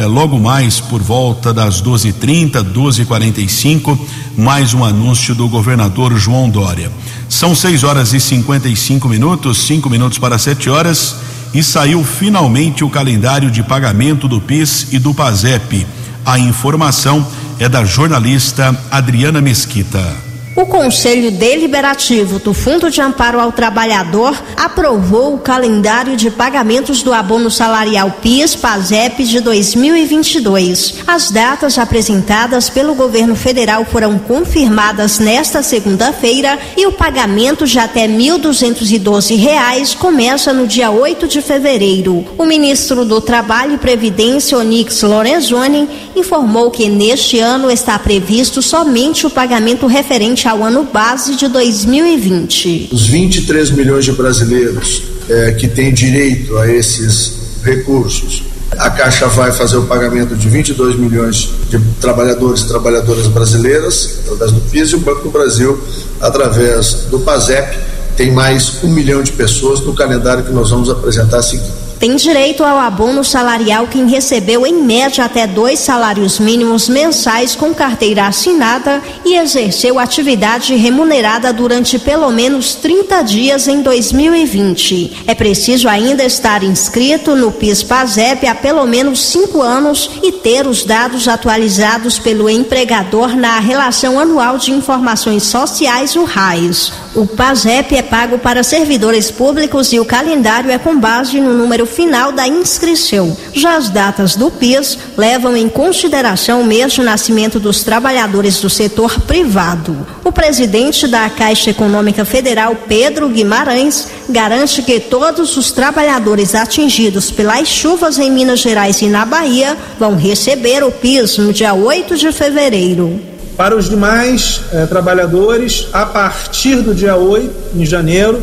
é, 0.00 0.06
logo 0.06 0.38
mais 0.38 0.80
por 0.80 1.02
volta 1.02 1.52
das 1.52 1.82
12:30, 1.82 2.64
12:45, 2.64 3.98
mais 4.34 4.72
um 4.72 4.82
anúncio 4.82 5.34
do 5.34 5.46
governador 5.46 6.16
João 6.16 6.48
Dória. 6.48 6.90
São 7.28 7.54
6 7.54 7.84
horas 7.84 8.14
e 8.14 8.20
55 8.20 9.06
minutos, 9.06 9.58
5 9.58 9.90
minutos 9.90 10.18
para 10.18 10.38
7 10.38 10.70
horas, 10.70 11.16
e 11.52 11.62
saiu 11.62 12.02
finalmente 12.02 12.82
o 12.82 12.88
calendário 12.88 13.50
de 13.50 13.62
pagamento 13.62 14.26
do 14.26 14.40
PIS 14.40 14.86
e 14.90 14.98
do 14.98 15.12
PASEP. 15.12 15.86
A 16.24 16.38
informação 16.38 17.26
é 17.58 17.68
da 17.68 17.84
jornalista 17.84 18.74
Adriana 18.90 19.42
Mesquita. 19.42 20.29
O 20.60 20.66
Conselho 20.66 21.30
Deliberativo 21.30 22.38
do 22.38 22.52
Fundo 22.52 22.90
de 22.90 23.00
Amparo 23.00 23.40
ao 23.40 23.50
Trabalhador 23.50 24.38
aprovou 24.54 25.32
o 25.32 25.38
calendário 25.38 26.18
de 26.18 26.30
pagamentos 26.30 27.02
do 27.02 27.14
abono 27.14 27.50
salarial 27.50 28.18
PIS-PASEP 28.20 29.24
de 29.24 29.40
2022. 29.40 30.96
As 31.06 31.30
datas 31.30 31.78
apresentadas 31.78 32.68
pelo 32.68 32.94
governo 32.94 33.34
federal 33.34 33.86
foram 33.86 34.18
confirmadas 34.18 35.18
nesta 35.18 35.62
segunda-feira 35.62 36.58
e 36.76 36.86
o 36.86 36.92
pagamento 36.92 37.66
de 37.66 37.78
até 37.78 38.02
R$ 38.02 38.18
1.212 38.18 39.96
começa 39.96 40.52
no 40.52 40.66
dia 40.66 40.90
8 40.90 41.26
de 41.26 41.40
fevereiro. 41.40 42.22
O 42.36 42.44
ministro 42.44 43.06
do 43.06 43.18
Trabalho 43.18 43.76
e 43.76 43.78
Previdência, 43.78 44.58
Onix 44.58 45.00
Lorenzoni, 45.00 45.88
informou 46.14 46.70
que 46.70 46.86
neste 46.86 47.38
ano 47.38 47.70
está 47.70 47.98
previsto 47.98 48.60
somente 48.60 49.26
o 49.26 49.30
pagamento 49.30 49.86
referente 49.86 50.49
ao 50.50 50.64
ano 50.64 50.82
base 50.82 51.36
de 51.36 51.46
2020. 51.46 52.90
Os 52.92 53.06
23 53.06 53.70
milhões 53.70 54.04
de 54.04 54.10
brasileiros 54.12 55.02
é, 55.28 55.52
que 55.52 55.68
têm 55.68 55.94
direito 55.94 56.58
a 56.58 56.66
esses 56.68 57.38
recursos. 57.62 58.42
A 58.76 58.90
Caixa 58.90 59.28
vai 59.28 59.52
fazer 59.52 59.76
o 59.76 59.84
pagamento 59.84 60.34
de 60.34 60.48
22 60.48 60.96
milhões 60.96 61.50
de 61.68 61.78
trabalhadores 62.00 62.62
e 62.62 62.68
trabalhadoras 62.68 63.28
brasileiras, 63.28 64.20
através 64.24 64.50
do 64.50 64.60
PIS, 64.62 64.90
e 64.90 64.96
o 64.96 65.00
Banco 65.00 65.22
do 65.22 65.30
Brasil, 65.30 65.80
através 66.20 67.06
do 67.10 67.20
PASEP, 67.20 67.78
tem 68.16 68.32
mais 68.32 68.82
um 68.82 68.88
milhão 68.88 69.22
de 69.22 69.30
pessoas 69.32 69.80
no 69.80 69.94
calendário 69.94 70.44
que 70.44 70.52
nós 70.52 70.70
vamos 70.70 70.90
apresentar 70.90 71.38
a 71.38 71.42
seguir. 71.42 71.79
Tem 72.00 72.16
direito 72.16 72.64
ao 72.64 72.78
abono 72.78 73.22
salarial 73.22 73.86
quem 73.86 74.08
recebeu 74.08 74.66
em 74.66 74.82
média 74.82 75.22
até 75.22 75.46
dois 75.46 75.80
salários 75.80 76.38
mínimos 76.38 76.88
mensais 76.88 77.54
com 77.54 77.74
carteira 77.74 78.26
assinada 78.26 79.02
e 79.22 79.36
exerceu 79.36 79.98
atividade 79.98 80.74
remunerada 80.74 81.52
durante 81.52 81.98
pelo 81.98 82.30
menos 82.30 82.74
30 82.74 83.20
dias 83.20 83.68
em 83.68 83.82
2020. 83.82 85.24
É 85.26 85.34
preciso 85.34 85.90
ainda 85.90 86.24
estar 86.24 86.62
inscrito 86.62 87.36
no 87.36 87.52
PIS/PASEP 87.52 88.46
há 88.46 88.54
pelo 88.54 88.86
menos 88.86 89.20
cinco 89.20 89.60
anos 89.60 90.10
e 90.22 90.32
ter 90.32 90.66
os 90.66 90.86
dados 90.86 91.28
atualizados 91.28 92.18
pelo 92.18 92.48
empregador 92.48 93.36
na 93.36 93.58
relação 93.58 94.18
anual 94.18 94.56
de 94.56 94.72
informações 94.72 95.42
sociais, 95.42 96.16
o 96.16 96.24
RAIS. 96.24 97.09
O 97.12 97.26
PASEP 97.26 97.96
é 97.96 98.02
pago 98.02 98.38
para 98.38 98.62
servidores 98.62 99.32
públicos 99.32 99.92
e 99.92 99.98
o 99.98 100.04
calendário 100.04 100.70
é 100.70 100.78
com 100.78 100.96
base 100.96 101.40
no 101.40 101.52
número 101.52 101.84
final 101.84 102.30
da 102.30 102.46
inscrição. 102.46 103.36
Já 103.52 103.76
as 103.76 103.88
datas 103.88 104.36
do 104.36 104.48
PIS 104.48 104.96
levam 105.16 105.56
em 105.56 105.68
consideração 105.68 106.60
o 106.60 106.64
mês 106.64 106.92
de 106.92 107.02
nascimento 107.02 107.58
dos 107.58 107.82
trabalhadores 107.82 108.60
do 108.60 108.70
setor 108.70 109.20
privado. 109.22 110.06
O 110.24 110.30
presidente 110.30 111.08
da 111.08 111.28
Caixa 111.28 111.70
Econômica 111.70 112.24
Federal, 112.24 112.76
Pedro 112.86 113.28
Guimarães, 113.28 114.06
garante 114.28 114.80
que 114.80 115.00
todos 115.00 115.56
os 115.56 115.72
trabalhadores 115.72 116.54
atingidos 116.54 117.28
pelas 117.32 117.66
chuvas 117.66 118.20
em 118.20 118.30
Minas 118.30 118.60
Gerais 118.60 119.02
e 119.02 119.06
na 119.06 119.26
Bahia 119.26 119.76
vão 119.98 120.14
receber 120.14 120.84
o 120.84 120.92
PIS 120.92 121.38
no 121.38 121.52
dia 121.52 121.74
8 121.74 122.16
de 122.16 122.30
fevereiro. 122.30 123.29
Para 123.60 123.76
os 123.76 123.90
demais 123.90 124.62
eh, 124.72 124.86
trabalhadores, 124.86 125.86
a 125.92 126.06
partir 126.06 126.76
do 126.76 126.94
dia 126.94 127.14
8 127.14 127.76
de 127.76 127.84
janeiro, 127.84 128.42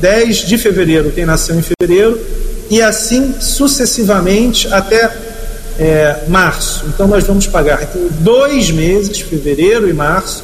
10 0.00 0.38
de 0.38 0.58
fevereiro, 0.58 1.12
quem 1.12 1.24
nasceu 1.24 1.56
em 1.56 1.62
fevereiro, 1.62 2.20
e 2.68 2.82
assim 2.82 3.32
sucessivamente 3.38 4.66
até 4.74 5.08
eh, 5.78 6.16
março. 6.26 6.84
Então, 6.88 7.06
nós 7.06 7.22
vamos 7.22 7.46
pagar 7.46 7.80
em 7.94 8.08
dois 8.24 8.72
meses, 8.72 9.20
fevereiro 9.20 9.88
e 9.88 9.92
março, 9.92 10.42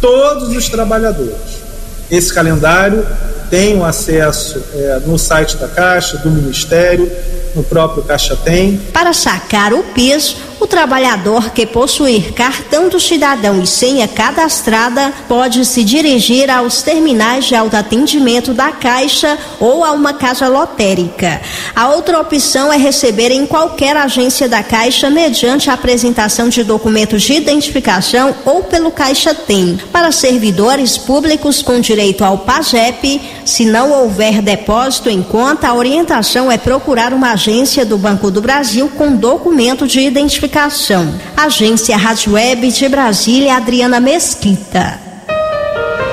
todos 0.00 0.48
os 0.48 0.68
trabalhadores. 0.68 1.62
Esse 2.10 2.34
calendário 2.34 3.06
tem 3.50 3.78
o 3.78 3.84
acesso 3.84 4.60
eh, 4.74 5.00
no 5.06 5.16
site 5.16 5.56
da 5.58 5.68
Caixa, 5.68 6.16
do 6.18 6.28
Ministério, 6.28 7.08
no 7.54 7.62
próprio 7.62 8.02
Caixa 8.02 8.36
Tem. 8.36 8.76
Para 8.92 9.12
sacar 9.12 9.72
o 9.72 9.82
PIS, 9.82 10.36
o 10.60 10.66
trabalhador 10.66 11.50
que 11.50 11.66
possuir 11.66 12.32
cartão 12.32 12.88
do 12.88 12.98
cidadão 12.98 13.60
e 13.60 13.66
senha 13.66 14.08
cadastrada 14.08 15.12
pode 15.28 15.64
se 15.64 15.84
dirigir 15.84 16.50
aos 16.50 16.82
terminais 16.82 17.44
de 17.44 17.54
autoatendimento 17.54 18.54
da 18.54 18.72
Caixa 18.72 19.36
ou 19.60 19.84
a 19.84 19.92
uma 19.92 20.14
casa 20.14 20.48
lotérica. 20.48 21.40
A 21.76 21.90
outra 21.90 22.20
opção 22.20 22.72
é 22.72 22.76
receber 22.76 23.30
em 23.30 23.46
qualquer 23.46 23.96
agência 23.96 24.48
da 24.48 24.62
Caixa 24.62 25.10
mediante 25.10 25.68
a 25.68 25.74
apresentação 25.74 26.48
de 26.48 26.64
documentos 26.64 27.22
de 27.22 27.34
identificação 27.34 28.34
ou 28.44 28.64
pelo 28.64 28.90
Caixa 28.90 29.34
Tem. 29.34 29.78
Para 29.92 30.12
servidores 30.12 30.96
públicos 30.96 31.62
com 31.62 31.78
direito 31.80 32.24
ao 32.24 32.38
PAGEP, 32.38 33.20
se 33.44 33.66
não 33.66 33.92
houver 33.92 34.40
depósito 34.40 35.10
em 35.10 35.22
conta, 35.22 35.68
a 35.68 35.74
orientação 35.74 36.50
é 36.50 36.56
procurar 36.56 37.12
uma 37.12 37.32
agência 37.32 37.43
do 37.84 37.98
Banco 37.98 38.30
do 38.30 38.40
Brasil 38.40 38.88
com 38.88 39.14
documento 39.14 39.86
de 39.86 40.00
identificação 40.00 41.14
Agência 41.36 41.94
Rádio 41.94 42.32
Web 42.32 42.72
de 42.72 42.88
Brasília, 42.88 43.56
Adriana 43.56 44.00
Mesquita. 44.00 44.98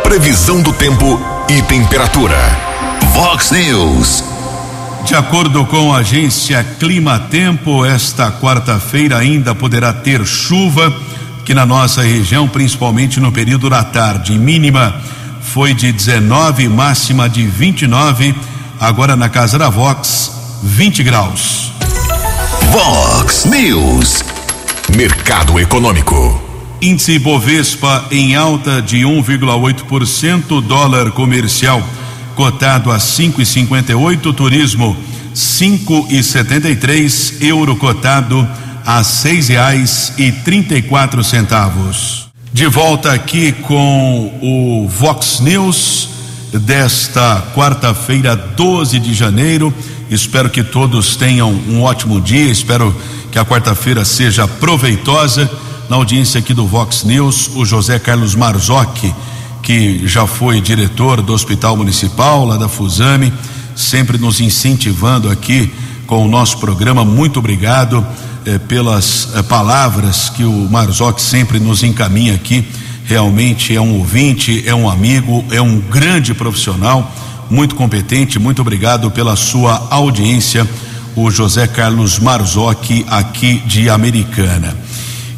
Previsão 0.04 0.62
do 0.62 0.74
tempo 0.74 1.17
e 1.48 1.62
temperatura. 1.62 2.36
Vox 3.13 3.52
News. 3.52 4.26
De 5.06 5.15
acordo 5.15 5.65
com 5.67 5.94
a 5.94 6.00
agência 6.00 6.65
Clima 6.78 7.17
Tempo, 7.17 7.86
esta 7.86 8.30
quarta-feira 8.30 9.17
ainda 9.17 9.56
poderá 9.56 9.94
ter 9.94 10.26
chuva, 10.26 10.94
que 11.46 11.54
na 11.54 11.65
nossa 11.65 12.02
região, 12.02 12.46
principalmente 12.46 13.22
no 13.22 13.32
período 13.32 13.70
da 13.70 13.86
tarde. 13.86 14.38
Mínima 14.38 15.02
foi 15.39 15.74
de 15.74 15.94
19, 15.94 16.67
máxima 16.67 17.30
de 17.30 17.48
29. 17.48 18.36
Agora 18.78 19.15
na 19.15 19.30
casa 19.30 19.58
da 19.58 19.70
Vox, 19.70 20.40
20 20.63 21.04
graus. 21.04 21.71
Vox 22.71 23.45
News. 23.45 24.24
Mercado 24.95 25.60
Econômico. 25.60 26.39
Índice 26.80 27.17
Bovespa 27.17 28.06
em 28.12 28.36
alta 28.36 28.82
de 28.82 29.00
1,8%, 29.00 30.62
dólar 30.62 31.12
comercial 31.12 31.82
cotado 32.36 32.91
a 32.91 32.97
5,58, 32.97 34.36
turismo 34.36 34.95
5,73, 35.34 37.41
euro 37.41 37.76
cotado 37.76 38.47
a 38.86 39.04
seis 39.04 39.47
reais 39.47 40.13
e 40.17 40.32
trinta 40.32 40.76
e 40.76 40.82
quatro 40.82 41.24
centavos. 41.24 42.30
De 42.54 42.67
volta 42.67 43.13
aqui 43.13 43.52
com 43.52 44.39
o 44.41 44.88
Vox 44.88 45.39
News 45.39 46.10
desta 46.54 47.41
quarta-feira, 47.56 48.36
12 48.36 49.00
de 49.00 49.13
janeiro. 49.13 49.74
Espero 50.12 50.50
que 50.50 50.62
todos 50.62 51.15
tenham 51.15 51.50
um 51.69 51.84
ótimo 51.84 52.19
dia. 52.19 52.52
Espero 52.52 52.93
que 53.32 53.39
a 53.39 53.45
quarta-feira 53.45 54.04
seja 54.04 54.45
proveitosa. 54.45 55.50
Na 55.88 55.95
audiência 55.95 56.38
aqui 56.38 56.54
do 56.54 56.67
Vox 56.67 57.06
News, 57.06 57.50
o 57.56 57.63
José 57.63 57.97
Carlos 57.97 58.36
Marzocchi, 58.36 59.15
que 59.63 60.06
já 60.06 60.28
foi 60.28 60.60
diretor 60.60 61.21
do 61.21 61.32
Hospital 61.32 61.78
Municipal, 61.78 62.43
lá 62.43 62.58
da 62.58 62.67
Fusame, 62.67 63.32
sempre 63.74 64.17
nos 64.17 64.41
incentivando 64.41 65.30
aqui 65.30 65.71
com 66.06 66.26
o 66.26 66.28
nosso 66.28 66.58
programa. 66.58 67.06
Muito 67.06 67.39
obrigado 67.39 68.06
eh, 68.45 68.58
pelas 68.58 69.30
eh, 69.34 69.41
palavras 69.43 70.28
que 70.28 70.43
o 70.43 70.67
Marzocchi 70.69 71.21
sempre 71.21 71.58
nos 71.58 71.84
encaminha 71.84 72.36
aqui. 72.36 72.65
Realmente 73.06 73.74
é 73.74 73.80
um 73.80 74.00
ouvinte, 74.00 74.62
é 74.67 74.76
um 74.76 74.89
amigo, 74.89 75.45
é 75.52 75.62
um 75.62 75.80
grande 75.80 76.34
profissional, 76.34 77.10
muito 77.52 77.76
competente. 77.76 78.40
Muito 78.40 78.62
obrigado 78.62 79.12
pela 79.12 79.36
sua 79.36 79.88
audiência 79.92 80.68
o 81.16 81.30
José 81.30 81.68
Carlos 81.68 82.20
Marzocchi, 82.20 83.06
aqui 83.10 83.62
de 83.66 83.90
Americana. 83.90 84.76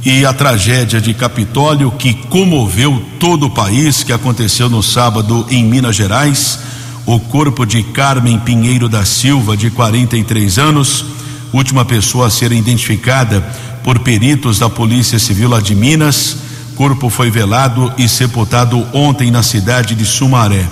E 0.05 0.25
a 0.25 0.33
tragédia 0.33 1.01
de 1.01 1.13
Capitólio, 1.13 1.89
que 1.91 2.13
comoveu 2.13 3.03
todo 3.19 3.47
o 3.47 3.49
país, 3.49 4.03
que 4.03 4.13
aconteceu 4.13 4.69
no 4.69 4.83
sábado 4.83 5.45
em 5.49 5.63
Minas 5.63 5.95
Gerais, 5.95 6.59
o 7.05 7.19
corpo 7.19 7.65
de 7.65 7.81
Carmen 7.83 8.37
Pinheiro 8.39 8.87
da 8.87 9.03
Silva, 9.05 9.57
de 9.57 9.71
43 9.71 10.57
anos, 10.57 11.05
última 11.51 11.83
pessoa 11.83 12.27
a 12.27 12.29
ser 12.29 12.51
identificada 12.51 13.41
por 13.83 13.99
peritos 13.99 14.59
da 14.59 14.69
Polícia 14.69 15.17
Civil 15.17 15.49
lá 15.49 15.59
de 15.59 15.73
Minas. 15.73 16.37
Corpo 16.75 17.09
foi 17.09 17.29
velado 17.29 17.91
e 17.97 18.07
sepultado 18.07 18.85
ontem 18.93 19.31
na 19.31 19.43
cidade 19.43 19.95
de 19.95 20.05
Sumaré. 20.05 20.67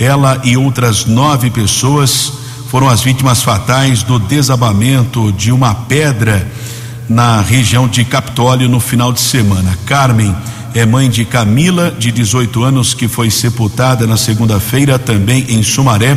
Ela 0.00 0.40
e 0.44 0.56
outras 0.56 1.04
nove 1.04 1.50
pessoas 1.50 2.32
foram 2.70 2.88
as 2.88 3.02
vítimas 3.02 3.42
fatais 3.42 4.02
do 4.02 4.18
desabamento 4.18 5.30
de 5.30 5.52
uma 5.52 5.74
pedra 5.74 6.50
na 7.06 7.42
região 7.42 7.86
de 7.86 8.02
Capitólio 8.06 8.66
no 8.66 8.80
final 8.80 9.12
de 9.12 9.20
semana. 9.20 9.78
Carmen 9.84 10.34
é 10.74 10.86
mãe 10.86 11.10
de 11.10 11.26
Camila, 11.26 11.90
de 11.90 12.10
18 12.10 12.64
anos, 12.64 12.94
que 12.94 13.08
foi 13.08 13.30
sepultada 13.30 14.06
na 14.06 14.16
segunda-feira 14.16 14.98
também 14.98 15.44
em 15.50 15.62
Sumaré, 15.62 16.16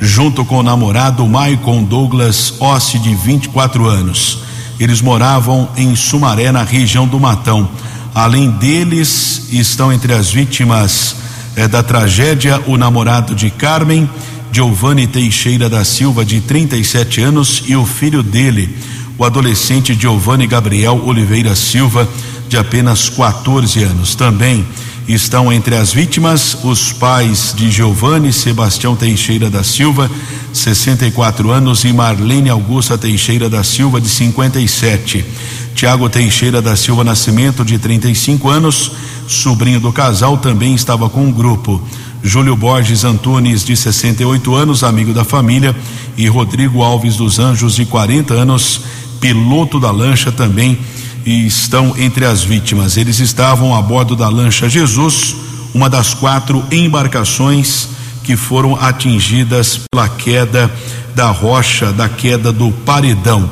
junto 0.00 0.42
com 0.42 0.60
o 0.60 0.62
namorado 0.62 1.26
Maicon 1.26 1.84
Douglas 1.84 2.54
Ossi, 2.58 2.98
de 2.98 3.14
24 3.14 3.86
anos. 3.86 4.38
Eles 4.80 5.02
moravam 5.02 5.68
em 5.76 5.94
Sumaré, 5.94 6.50
na 6.50 6.62
região 6.62 7.06
do 7.06 7.20
Matão. 7.20 7.68
Além 8.14 8.48
deles, 8.52 9.48
estão 9.50 9.92
entre 9.92 10.14
as 10.14 10.30
vítimas 10.30 11.27
eh, 11.58 11.66
da 11.66 11.82
tragédia 11.82 12.62
o 12.66 12.76
namorado 12.76 13.34
de 13.34 13.50
Carmen 13.50 14.08
Giovanni 14.52 15.06
Teixeira 15.06 15.68
da 15.68 15.84
Silva, 15.84 16.24
de 16.24 16.40
37 16.40 17.20
anos, 17.20 17.64
e 17.66 17.76
o 17.76 17.84
filho 17.84 18.22
dele, 18.22 18.74
o 19.18 19.24
adolescente 19.24 19.92
Giovanni 19.92 20.46
Gabriel 20.46 21.02
Oliveira 21.04 21.54
Silva, 21.56 22.08
de 22.48 22.56
apenas 22.56 23.08
14 23.08 23.82
anos. 23.82 24.14
Também 24.14 24.64
estão 25.08 25.50
entre 25.50 25.74
as 25.74 25.92
vítimas 25.92 26.58
os 26.62 26.92
pais 26.92 27.54
de 27.56 27.70
Giovanni 27.70 28.30
Sebastião 28.30 28.94
Teixeira 28.94 29.48
da 29.48 29.64
Silva, 29.64 30.10
64 30.52 31.50
anos, 31.50 31.84
e 31.84 31.92
Marlene 31.94 32.50
Augusta 32.50 32.98
Teixeira 32.98 33.48
da 33.48 33.64
Silva, 33.64 34.00
de 34.00 34.08
57. 34.08 35.24
Tiago 35.74 36.10
Teixeira 36.10 36.60
da 36.60 36.76
Silva 36.76 37.02
Nascimento, 37.04 37.64
de 37.64 37.78
35 37.78 38.50
anos, 38.50 38.92
sobrinho 39.26 39.80
do 39.80 39.92
casal, 39.92 40.36
também 40.36 40.74
estava 40.74 41.08
com 41.08 41.26
o 41.26 41.32
grupo. 41.32 41.80
Júlio 42.22 42.56
Borges 42.56 43.04
Antunes, 43.04 43.64
de 43.64 43.76
68 43.76 44.54
anos, 44.54 44.84
amigo 44.84 45.14
da 45.14 45.24
família, 45.24 45.74
e 46.16 46.26
Rodrigo 46.26 46.82
Alves 46.82 47.16
dos 47.16 47.38
Anjos, 47.38 47.76
de 47.76 47.86
40 47.86 48.34
anos, 48.34 48.82
piloto 49.20 49.80
da 49.80 49.90
lancha 49.90 50.30
também, 50.30 50.78
e 51.24 51.46
estão 51.46 51.94
entre 51.98 52.24
as 52.24 52.42
vítimas. 52.42 52.96
Eles 52.96 53.18
estavam 53.18 53.74
a 53.74 53.82
bordo 53.82 54.16
da 54.16 54.28
lancha 54.28 54.68
Jesus, 54.68 55.36
uma 55.74 55.88
das 55.88 56.14
quatro 56.14 56.64
embarcações 56.70 57.88
que 58.24 58.36
foram 58.36 58.76
atingidas 58.76 59.80
pela 59.90 60.08
queda 60.08 60.70
da 61.14 61.30
rocha, 61.30 61.92
da 61.92 62.08
queda 62.08 62.52
do 62.52 62.70
paredão. 62.70 63.50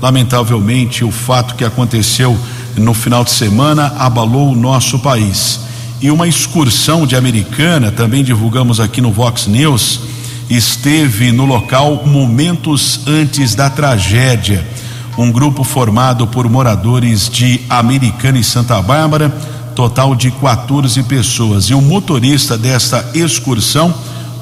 Lamentavelmente, 0.00 1.04
o 1.04 1.10
fato 1.10 1.54
que 1.54 1.64
aconteceu 1.64 2.38
no 2.76 2.94
final 2.94 3.24
de 3.24 3.30
semana 3.30 3.94
abalou 3.98 4.52
o 4.52 4.56
nosso 4.56 4.98
país. 5.00 5.60
E 6.00 6.10
uma 6.10 6.28
excursão 6.28 7.06
de 7.06 7.16
Americana, 7.16 7.90
também 7.90 8.22
divulgamos 8.22 8.78
aqui 8.78 9.00
no 9.00 9.10
Vox 9.10 9.46
News, 9.46 10.00
esteve 10.48 11.32
no 11.32 11.44
local 11.44 12.04
momentos 12.06 13.00
antes 13.06 13.54
da 13.54 13.68
tragédia. 13.68 14.64
Um 15.18 15.32
grupo 15.32 15.64
formado 15.64 16.28
por 16.28 16.48
moradores 16.48 17.28
de 17.28 17.60
Americana 17.68 18.38
e 18.38 18.44
Santa 18.44 18.80
Bárbara, 18.80 19.30
total 19.74 20.14
de 20.14 20.30
14 20.30 21.02
pessoas. 21.02 21.64
E 21.64 21.74
o 21.74 21.82
motorista 21.82 22.56
desta 22.56 23.04
excursão, 23.12 23.92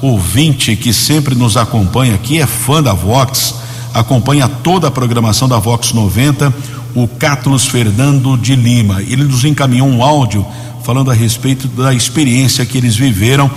ouvinte 0.03 0.75
que 0.75 0.93
sempre 0.93 1.33
nos 1.33 1.57
acompanha 1.57 2.13
aqui, 2.13 2.39
é 2.39 2.45
fã 2.45 2.83
da 2.83 2.93
Vox, 2.93 3.55
acompanha 3.91 4.47
toda 4.47 4.87
a 4.87 4.91
programação 4.91 5.49
da 5.49 5.57
Vox 5.57 5.93
90, 5.93 6.53
o 6.93 7.07
Cátulos 7.07 7.65
Fernando 7.65 8.37
de 8.37 8.55
Lima. 8.55 9.01
Ele 9.01 9.23
nos 9.23 9.43
encaminhou 9.45 9.87
um 9.87 10.03
áudio 10.03 10.45
falando 10.83 11.09
a 11.09 11.13
respeito 11.15 11.67
da 11.67 11.91
experiência 11.91 12.63
que 12.67 12.77
eles 12.77 12.95
viveram 12.95 13.49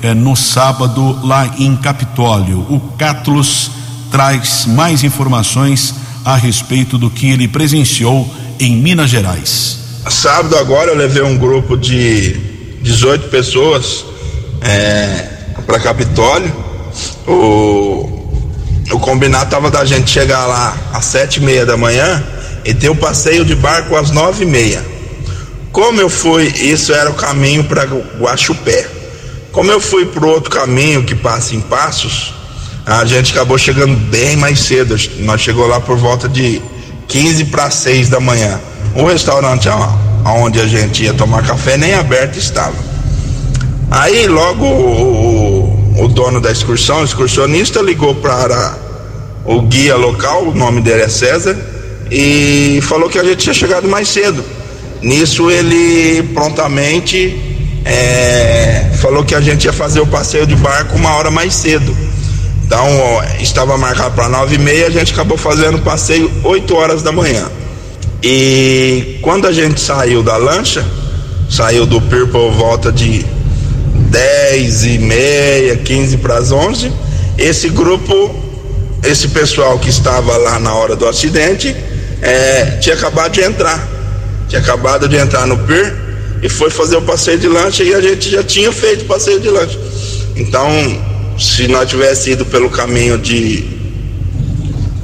eh, 0.00 0.14
no 0.14 0.36
sábado 0.36 1.18
lá 1.24 1.54
em 1.58 1.74
Capitólio. 1.74 2.60
O 2.70 2.78
Cátulos 2.96 3.68
traz 4.12 4.64
mais 4.64 5.02
informações 5.02 5.92
a 6.28 6.36
respeito 6.36 6.98
do 6.98 7.08
que 7.08 7.30
ele 7.30 7.48
presenciou 7.48 8.30
em 8.60 8.76
Minas 8.76 9.08
Gerais. 9.08 9.78
Sábado 10.10 10.58
agora 10.58 10.90
eu 10.90 10.94
levei 10.94 11.22
um 11.22 11.38
grupo 11.38 11.74
de 11.74 12.34
18 12.82 13.28
pessoas 13.28 14.04
é, 14.60 15.26
para 15.66 15.80
Capitólio. 15.80 16.54
O, 17.26 18.30
o 18.90 19.00
combinado 19.00 19.46
estava 19.46 19.70
da 19.70 19.86
gente 19.86 20.10
chegar 20.10 20.44
lá 20.46 20.76
às 20.92 21.06
sete 21.06 21.38
e 21.38 21.40
meia 21.40 21.64
da 21.64 21.78
manhã 21.78 22.22
e 22.62 22.74
ter 22.74 22.90
o 22.90 22.96
passeio 22.96 23.42
de 23.42 23.54
barco 23.54 23.96
às 23.96 24.10
nove 24.10 24.44
e 24.44 24.46
meia. 24.46 24.84
Como 25.72 25.98
eu 25.98 26.10
fui, 26.10 26.46
isso 26.48 26.92
era 26.92 27.08
o 27.08 27.14
caminho 27.14 27.64
para 27.64 27.84
Guaxupé. 27.84 28.86
Como 29.50 29.70
eu 29.70 29.80
fui 29.80 30.04
para 30.04 30.26
outro 30.26 30.50
caminho 30.50 31.04
que 31.04 31.14
passa 31.14 31.54
em 31.54 31.60
Passos, 31.62 32.34
a 32.88 33.04
gente 33.04 33.32
acabou 33.32 33.58
chegando 33.58 33.94
bem 33.94 34.34
mais 34.34 34.60
cedo. 34.60 34.96
Nós 35.18 35.42
chegou 35.42 35.66
lá 35.66 35.78
por 35.78 35.98
volta 35.98 36.26
de 36.26 36.62
15 37.06 37.44
para 37.44 37.70
6 37.70 38.08
da 38.08 38.18
manhã. 38.18 38.58
O 38.94 39.04
restaurante 39.04 39.68
onde 40.24 40.58
a 40.58 40.66
gente 40.66 41.04
ia 41.04 41.12
tomar 41.12 41.46
café 41.46 41.76
nem 41.76 41.92
aberto 41.92 42.38
estava. 42.38 42.74
Aí 43.90 44.26
logo 44.26 44.64
o, 44.64 46.02
o 46.02 46.08
dono 46.08 46.40
da 46.40 46.50
excursão, 46.50 47.02
o 47.02 47.04
excursionista, 47.04 47.82
ligou 47.82 48.14
para 48.14 48.78
o 49.44 49.60
guia 49.60 49.94
local, 49.94 50.44
o 50.44 50.54
nome 50.54 50.80
dele 50.80 51.02
é 51.02 51.08
César, 51.08 51.56
e 52.10 52.80
falou 52.82 53.10
que 53.10 53.18
a 53.18 53.24
gente 53.24 53.36
tinha 53.36 53.54
chegado 53.54 53.86
mais 53.86 54.08
cedo. 54.08 54.42
Nisso 55.02 55.50
ele 55.50 56.22
prontamente 56.32 57.38
é, 57.84 58.92
falou 58.98 59.22
que 59.24 59.34
a 59.34 59.40
gente 59.42 59.66
ia 59.66 59.74
fazer 59.74 60.00
o 60.00 60.06
passeio 60.06 60.46
de 60.46 60.56
barco 60.56 60.96
uma 60.96 61.14
hora 61.16 61.30
mais 61.30 61.54
cedo. 61.54 62.07
Então 62.68 62.86
estava 63.40 63.78
marcado 63.78 64.14
para 64.14 64.28
nove 64.28 64.56
e 64.56 64.58
meia, 64.58 64.88
a 64.88 64.90
gente 64.90 65.14
acabou 65.14 65.38
fazendo 65.38 65.78
o 65.78 65.80
passeio 65.80 66.30
8 66.44 66.76
horas 66.76 67.02
da 67.02 67.10
manhã. 67.10 67.50
E 68.22 69.18
quando 69.22 69.46
a 69.46 69.52
gente 69.52 69.80
saiu 69.80 70.22
da 70.22 70.36
lancha, 70.36 70.84
saiu 71.48 71.86
do 71.86 71.98
pier 71.98 72.26
por 72.26 72.52
volta 72.52 72.92
de 72.92 73.24
10 74.10 74.84
e 74.84 74.98
meia, 74.98 75.76
15 75.78 76.18
para 76.18 76.36
as 76.36 76.52
11, 76.52 76.92
esse 77.38 77.70
grupo, 77.70 78.34
esse 79.02 79.28
pessoal 79.28 79.78
que 79.78 79.88
estava 79.88 80.36
lá 80.36 80.60
na 80.60 80.74
hora 80.74 80.94
do 80.94 81.08
acidente, 81.08 81.74
é, 82.20 82.76
tinha 82.82 82.96
acabado 82.96 83.32
de 83.32 83.40
entrar. 83.40 83.88
Tinha 84.46 84.60
acabado 84.60 85.08
de 85.08 85.16
entrar 85.16 85.46
no 85.46 85.56
pier 85.56 85.96
e 86.42 86.50
foi 86.50 86.68
fazer 86.68 86.96
o 86.96 87.02
passeio 87.02 87.38
de 87.38 87.48
lancha 87.48 87.82
e 87.82 87.94
a 87.94 88.00
gente 88.02 88.28
já 88.28 88.44
tinha 88.44 88.70
feito 88.70 89.04
o 89.04 89.06
passeio 89.06 89.40
de 89.40 89.48
lancha. 89.48 89.78
Então, 90.36 90.68
se 91.38 91.68
nós 91.68 91.88
tivéssemos 91.88 92.26
ido 92.26 92.46
pelo 92.46 92.68
caminho 92.68 93.16
de 93.16 93.78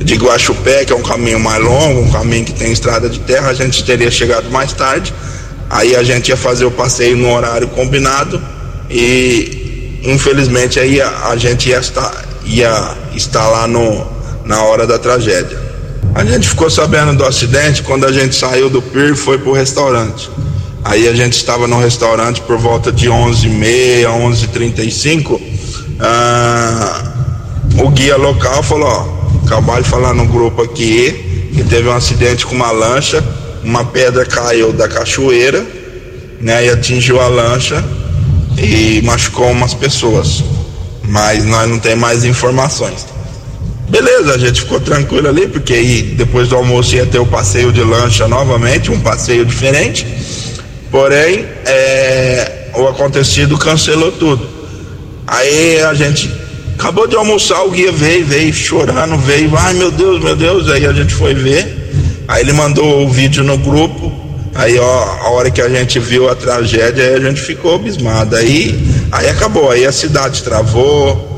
de 0.04 0.16
Guaxupé, 0.16 0.84
que 0.84 0.92
é 0.92 0.96
um 0.96 1.02
caminho 1.02 1.40
mais 1.40 1.62
longo, 1.62 2.00
um 2.00 2.10
caminho 2.10 2.44
que 2.44 2.52
tem 2.52 2.70
estrada 2.70 3.08
de 3.08 3.20
terra, 3.20 3.48
a 3.48 3.54
gente 3.54 3.82
teria 3.84 4.10
chegado 4.10 4.50
mais 4.50 4.72
tarde. 4.72 5.14
Aí 5.70 5.96
a 5.96 6.02
gente 6.02 6.28
ia 6.28 6.36
fazer 6.36 6.66
o 6.66 6.70
passeio 6.70 7.16
no 7.16 7.32
horário 7.32 7.68
combinado 7.68 8.40
e 8.90 10.00
infelizmente 10.04 10.78
aí 10.78 11.00
a, 11.00 11.28
a 11.28 11.36
gente 11.36 11.70
ia 11.70 11.78
estar, 11.78 12.24
ia 12.44 12.96
estar 13.14 13.48
lá 13.48 13.66
no, 13.66 14.06
na 14.44 14.62
hora 14.62 14.86
da 14.86 14.98
tragédia. 14.98 15.58
A 16.14 16.24
gente 16.24 16.48
ficou 16.48 16.68
sabendo 16.68 17.16
do 17.16 17.24
acidente 17.24 17.82
quando 17.82 18.04
a 18.04 18.12
gente 18.12 18.36
saiu 18.36 18.68
do 18.68 18.82
pier 18.82 19.12
e 19.12 19.16
foi 19.16 19.38
para 19.38 19.50
o 19.50 19.54
restaurante. 19.54 20.30
Aí 20.84 21.08
a 21.08 21.14
gente 21.14 21.32
estava 21.32 21.66
no 21.66 21.78
restaurante 21.78 22.42
por 22.42 22.58
volta 22.58 22.92
de 22.92 23.08
11h30, 23.08 24.04
11h35. 24.04 25.53
Ah, 26.00 27.12
o 27.78 27.90
guia 27.90 28.16
local 28.16 28.62
falou: 28.62 28.88
ó, 28.88 29.24
Acabou 29.44 29.80
de 29.80 29.86
falar 29.86 30.14
no 30.14 30.26
grupo 30.26 30.62
aqui 30.62 31.50
que 31.54 31.62
teve 31.64 31.86
um 31.86 31.92
acidente 31.92 32.46
com 32.46 32.54
uma 32.54 32.70
lancha, 32.70 33.22
uma 33.62 33.84
pedra 33.84 34.24
caiu 34.24 34.72
da 34.72 34.88
cachoeira, 34.88 35.64
né, 36.40 36.64
e 36.64 36.70
atingiu 36.70 37.20
a 37.20 37.28
lancha 37.28 37.84
e 38.56 39.02
machucou 39.04 39.50
umas 39.50 39.74
pessoas. 39.74 40.42
Mas 41.06 41.44
nós 41.44 41.68
não 41.68 41.78
tem 41.78 41.94
mais 41.94 42.24
informações. 42.24 43.06
Beleza, 43.86 44.34
a 44.34 44.38
gente 44.38 44.62
ficou 44.62 44.80
tranquilo 44.80 45.28
ali, 45.28 45.46
porque 45.46 45.74
aí 45.74 46.02
depois 46.02 46.48
do 46.48 46.56
almoço 46.56 46.96
ia 46.96 47.04
ter 47.04 47.18
o 47.18 47.26
passeio 47.26 47.70
de 47.70 47.82
lancha 47.82 48.26
novamente, 48.26 48.90
um 48.90 48.98
passeio 48.98 49.44
diferente. 49.44 50.06
Porém, 50.90 51.44
é, 51.66 52.70
o 52.76 52.88
acontecido 52.88 53.58
cancelou 53.58 54.10
tudo. 54.10 54.53
Aí 55.26 55.80
a 55.80 55.94
gente 55.94 56.30
Acabou 56.78 57.06
de 57.06 57.16
almoçar, 57.16 57.62
o 57.62 57.70
guia 57.70 57.92
veio, 57.92 58.26
veio 58.26 58.52
chorando, 58.52 59.16
veio, 59.18 59.50
ai 59.56 59.72
meu 59.74 59.90
Deus, 59.90 60.22
meu 60.22 60.36
Deus. 60.36 60.68
Aí 60.68 60.84
a 60.84 60.92
gente 60.92 61.14
foi 61.14 61.32
ver. 61.32 62.24
Aí 62.26 62.42
ele 62.42 62.52
mandou 62.52 63.06
o 63.06 63.08
vídeo 63.08 63.44
no 63.44 63.56
grupo. 63.56 64.12
Aí 64.54 64.78
ó, 64.78 65.04
a 65.22 65.30
hora 65.30 65.50
que 65.50 65.62
a 65.62 65.68
gente 65.68 65.98
viu 65.98 66.28
a 66.28 66.34
tragédia, 66.34 67.04
aí 67.04 67.14
a 67.14 67.20
gente 67.20 67.40
ficou 67.40 67.76
abismado. 67.76 68.36
Aí, 68.36 68.78
aí 69.12 69.28
acabou, 69.28 69.70
aí 69.70 69.86
a 69.86 69.92
cidade 69.92 70.42
travou. 70.42 71.32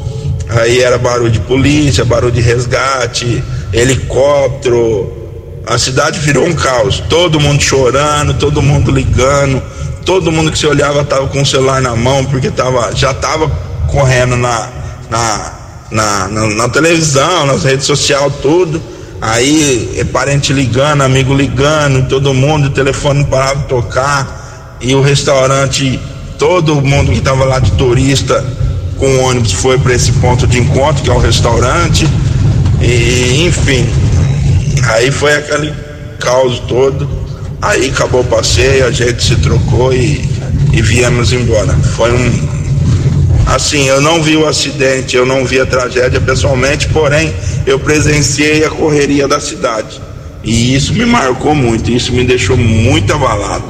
Aí 0.48 0.80
era 0.80 0.96
barulho 0.96 1.30
de 1.30 1.40
polícia, 1.40 2.04
barulho 2.04 2.32
de 2.32 2.40
resgate, 2.40 3.42
helicóptero. 3.72 5.12
A 5.66 5.78
cidade 5.78 6.18
virou 6.18 6.46
um 6.46 6.54
caos. 6.54 7.02
Todo 7.08 7.38
mundo 7.38 7.62
chorando, 7.62 8.34
todo 8.34 8.62
mundo 8.62 8.90
ligando, 8.90 9.62
todo 10.04 10.32
mundo 10.32 10.50
que 10.50 10.58
se 10.58 10.66
olhava 10.66 11.04
tava 11.04 11.26
com 11.28 11.42
o 11.42 11.46
celular 11.46 11.82
na 11.82 11.94
mão 11.94 12.24
porque 12.24 12.50
tava, 12.50 12.92
já 12.94 13.12
tava 13.12 13.65
correndo 13.86 14.36
na, 14.36 14.68
na, 15.10 15.52
na, 15.90 16.28
na, 16.28 16.46
na 16.46 16.68
televisão, 16.68 17.46
nas 17.46 17.64
redes 17.64 17.86
sociais, 17.86 18.32
tudo. 18.42 18.80
Aí 19.20 19.94
é 19.96 20.04
parente 20.04 20.52
ligando, 20.52 21.02
amigo 21.02 21.34
ligando, 21.34 22.06
todo 22.08 22.34
mundo, 22.34 22.66
o 22.66 22.70
telefone 22.70 23.24
parava 23.24 23.60
de 23.60 23.68
tocar. 23.68 24.76
E 24.80 24.94
o 24.94 25.00
restaurante, 25.00 25.98
todo 26.38 26.82
mundo 26.82 27.10
que 27.10 27.18
estava 27.18 27.44
lá 27.44 27.58
de 27.58 27.72
turista 27.72 28.44
com 28.98 29.06
o 29.06 29.22
ônibus 29.22 29.52
foi 29.52 29.78
para 29.78 29.94
esse 29.94 30.12
ponto 30.12 30.46
de 30.46 30.58
encontro, 30.58 31.02
que 31.02 31.10
é 31.10 31.12
o 31.12 31.18
restaurante. 31.18 32.06
E 32.80 33.46
enfim, 33.46 33.86
aí 34.84 35.10
foi 35.10 35.34
aquele 35.34 35.72
caos 36.20 36.60
todo. 36.60 37.08
Aí 37.62 37.88
acabou 37.88 38.20
o 38.20 38.24
passeio, 38.24 38.86
a 38.86 38.90
gente 38.90 39.22
se 39.22 39.36
trocou 39.36 39.92
e, 39.92 40.28
e 40.72 40.82
viemos 40.82 41.32
embora. 41.32 41.72
Foi 41.96 42.12
um, 42.12 42.65
Assim, 43.56 43.88
eu 43.88 44.02
não 44.02 44.22
vi 44.22 44.36
o 44.36 44.46
acidente, 44.46 45.16
eu 45.16 45.24
não 45.24 45.42
vi 45.42 45.58
a 45.58 45.64
tragédia 45.64 46.20
pessoalmente, 46.20 46.88
porém 46.88 47.34
eu 47.66 47.78
presenciei 47.78 48.62
a 48.66 48.68
correria 48.68 49.26
da 49.26 49.40
cidade. 49.40 49.98
E 50.44 50.74
isso 50.74 50.92
me 50.92 51.06
marcou 51.06 51.54
muito, 51.54 51.90
isso 51.90 52.12
me 52.12 52.22
deixou 52.22 52.54
muito 52.54 53.14
abalado. 53.14 53.64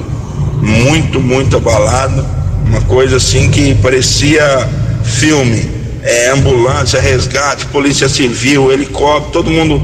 Muito, 0.61 1.21
muito 1.21 1.57
abalado. 1.57 2.27
Uma 2.67 2.81
coisa 2.81 3.19
assim 3.19 3.49
que 3.49 3.77
parecia 3.77 4.69
filme. 5.05 5.71
É, 6.03 6.31
ambulância, 6.31 7.01
resgate, 7.01 7.67
polícia 7.67 8.09
civil, 8.09 8.73
helicóptero, 8.73 9.33
todo 9.33 9.53
mundo 9.53 9.81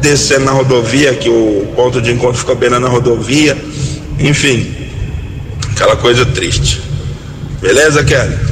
descendo 0.00 0.44
na 0.44 0.52
rodovia, 0.52 1.14
que 1.14 1.28
o 1.28 1.66
ponto 1.74 2.00
de 2.00 2.12
encontro 2.12 2.38
fica 2.38 2.54
bem 2.54 2.70
na 2.70 2.88
rodovia. 2.88 3.58
Enfim, 4.20 4.72
aquela 5.72 5.96
coisa 5.96 6.24
triste. 6.24 6.80
Beleza, 7.60 8.04
Kelly? 8.04 8.51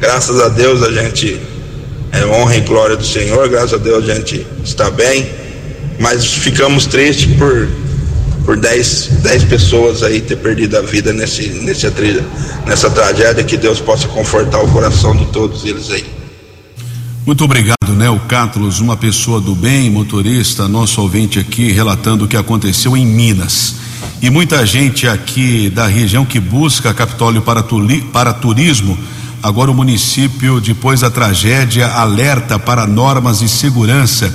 Graças 0.00 0.40
a 0.40 0.48
Deus 0.48 0.82
a 0.82 0.90
gente 0.90 1.40
é 2.12 2.24
honra 2.26 2.56
e 2.56 2.60
glória 2.60 2.96
do 2.96 3.04
Senhor, 3.04 3.48
graças 3.48 3.74
a 3.74 3.76
Deus 3.76 4.08
a 4.08 4.14
gente 4.14 4.46
está 4.64 4.90
bem, 4.90 5.30
mas 5.98 6.24
ficamos 6.24 6.86
tristes 6.86 7.36
por 7.36 7.68
por 8.44 8.56
10, 8.56 9.20
10 9.22 9.44
pessoas 9.44 10.02
aí 10.02 10.20
ter 10.20 10.36
perdido 10.36 10.76
a 10.76 10.82
vida 10.82 11.12
nesse, 11.12 11.48
nesse, 11.50 11.86
nessa 12.66 12.90
tragédia, 12.90 13.44
que 13.44 13.56
Deus 13.56 13.80
possa 13.80 14.08
confortar 14.08 14.60
o 14.60 14.68
coração 14.68 15.14
de 15.14 15.26
todos 15.26 15.64
eles 15.64 15.90
aí. 15.90 16.04
Muito 17.24 17.44
obrigado, 17.44 17.92
né? 17.94 18.08
O 18.10 18.18
Cátulos, 18.20 18.80
uma 18.80 18.96
pessoa 18.96 19.40
do 19.40 19.54
bem, 19.54 19.90
motorista, 19.90 20.66
nosso 20.66 21.00
ouvinte 21.00 21.38
aqui, 21.38 21.70
relatando 21.70 22.24
o 22.24 22.28
que 22.28 22.36
aconteceu 22.36 22.96
em 22.96 23.06
Minas. 23.06 23.76
E 24.22 24.30
muita 24.30 24.64
gente 24.66 25.06
aqui 25.06 25.70
da 25.70 25.86
região 25.86 26.24
que 26.24 26.40
busca 26.40 26.92
Capitólio 26.92 27.42
para, 27.42 27.62
tuli, 27.62 28.00
para 28.00 28.32
turismo. 28.32 28.98
Agora 29.42 29.70
o 29.70 29.74
município, 29.74 30.60
depois 30.60 31.00
da 31.00 31.10
tragédia, 31.10 31.88
alerta 31.88 32.58
para 32.58 32.86
normas 32.86 33.38
de 33.38 33.48
segurança 33.48 34.32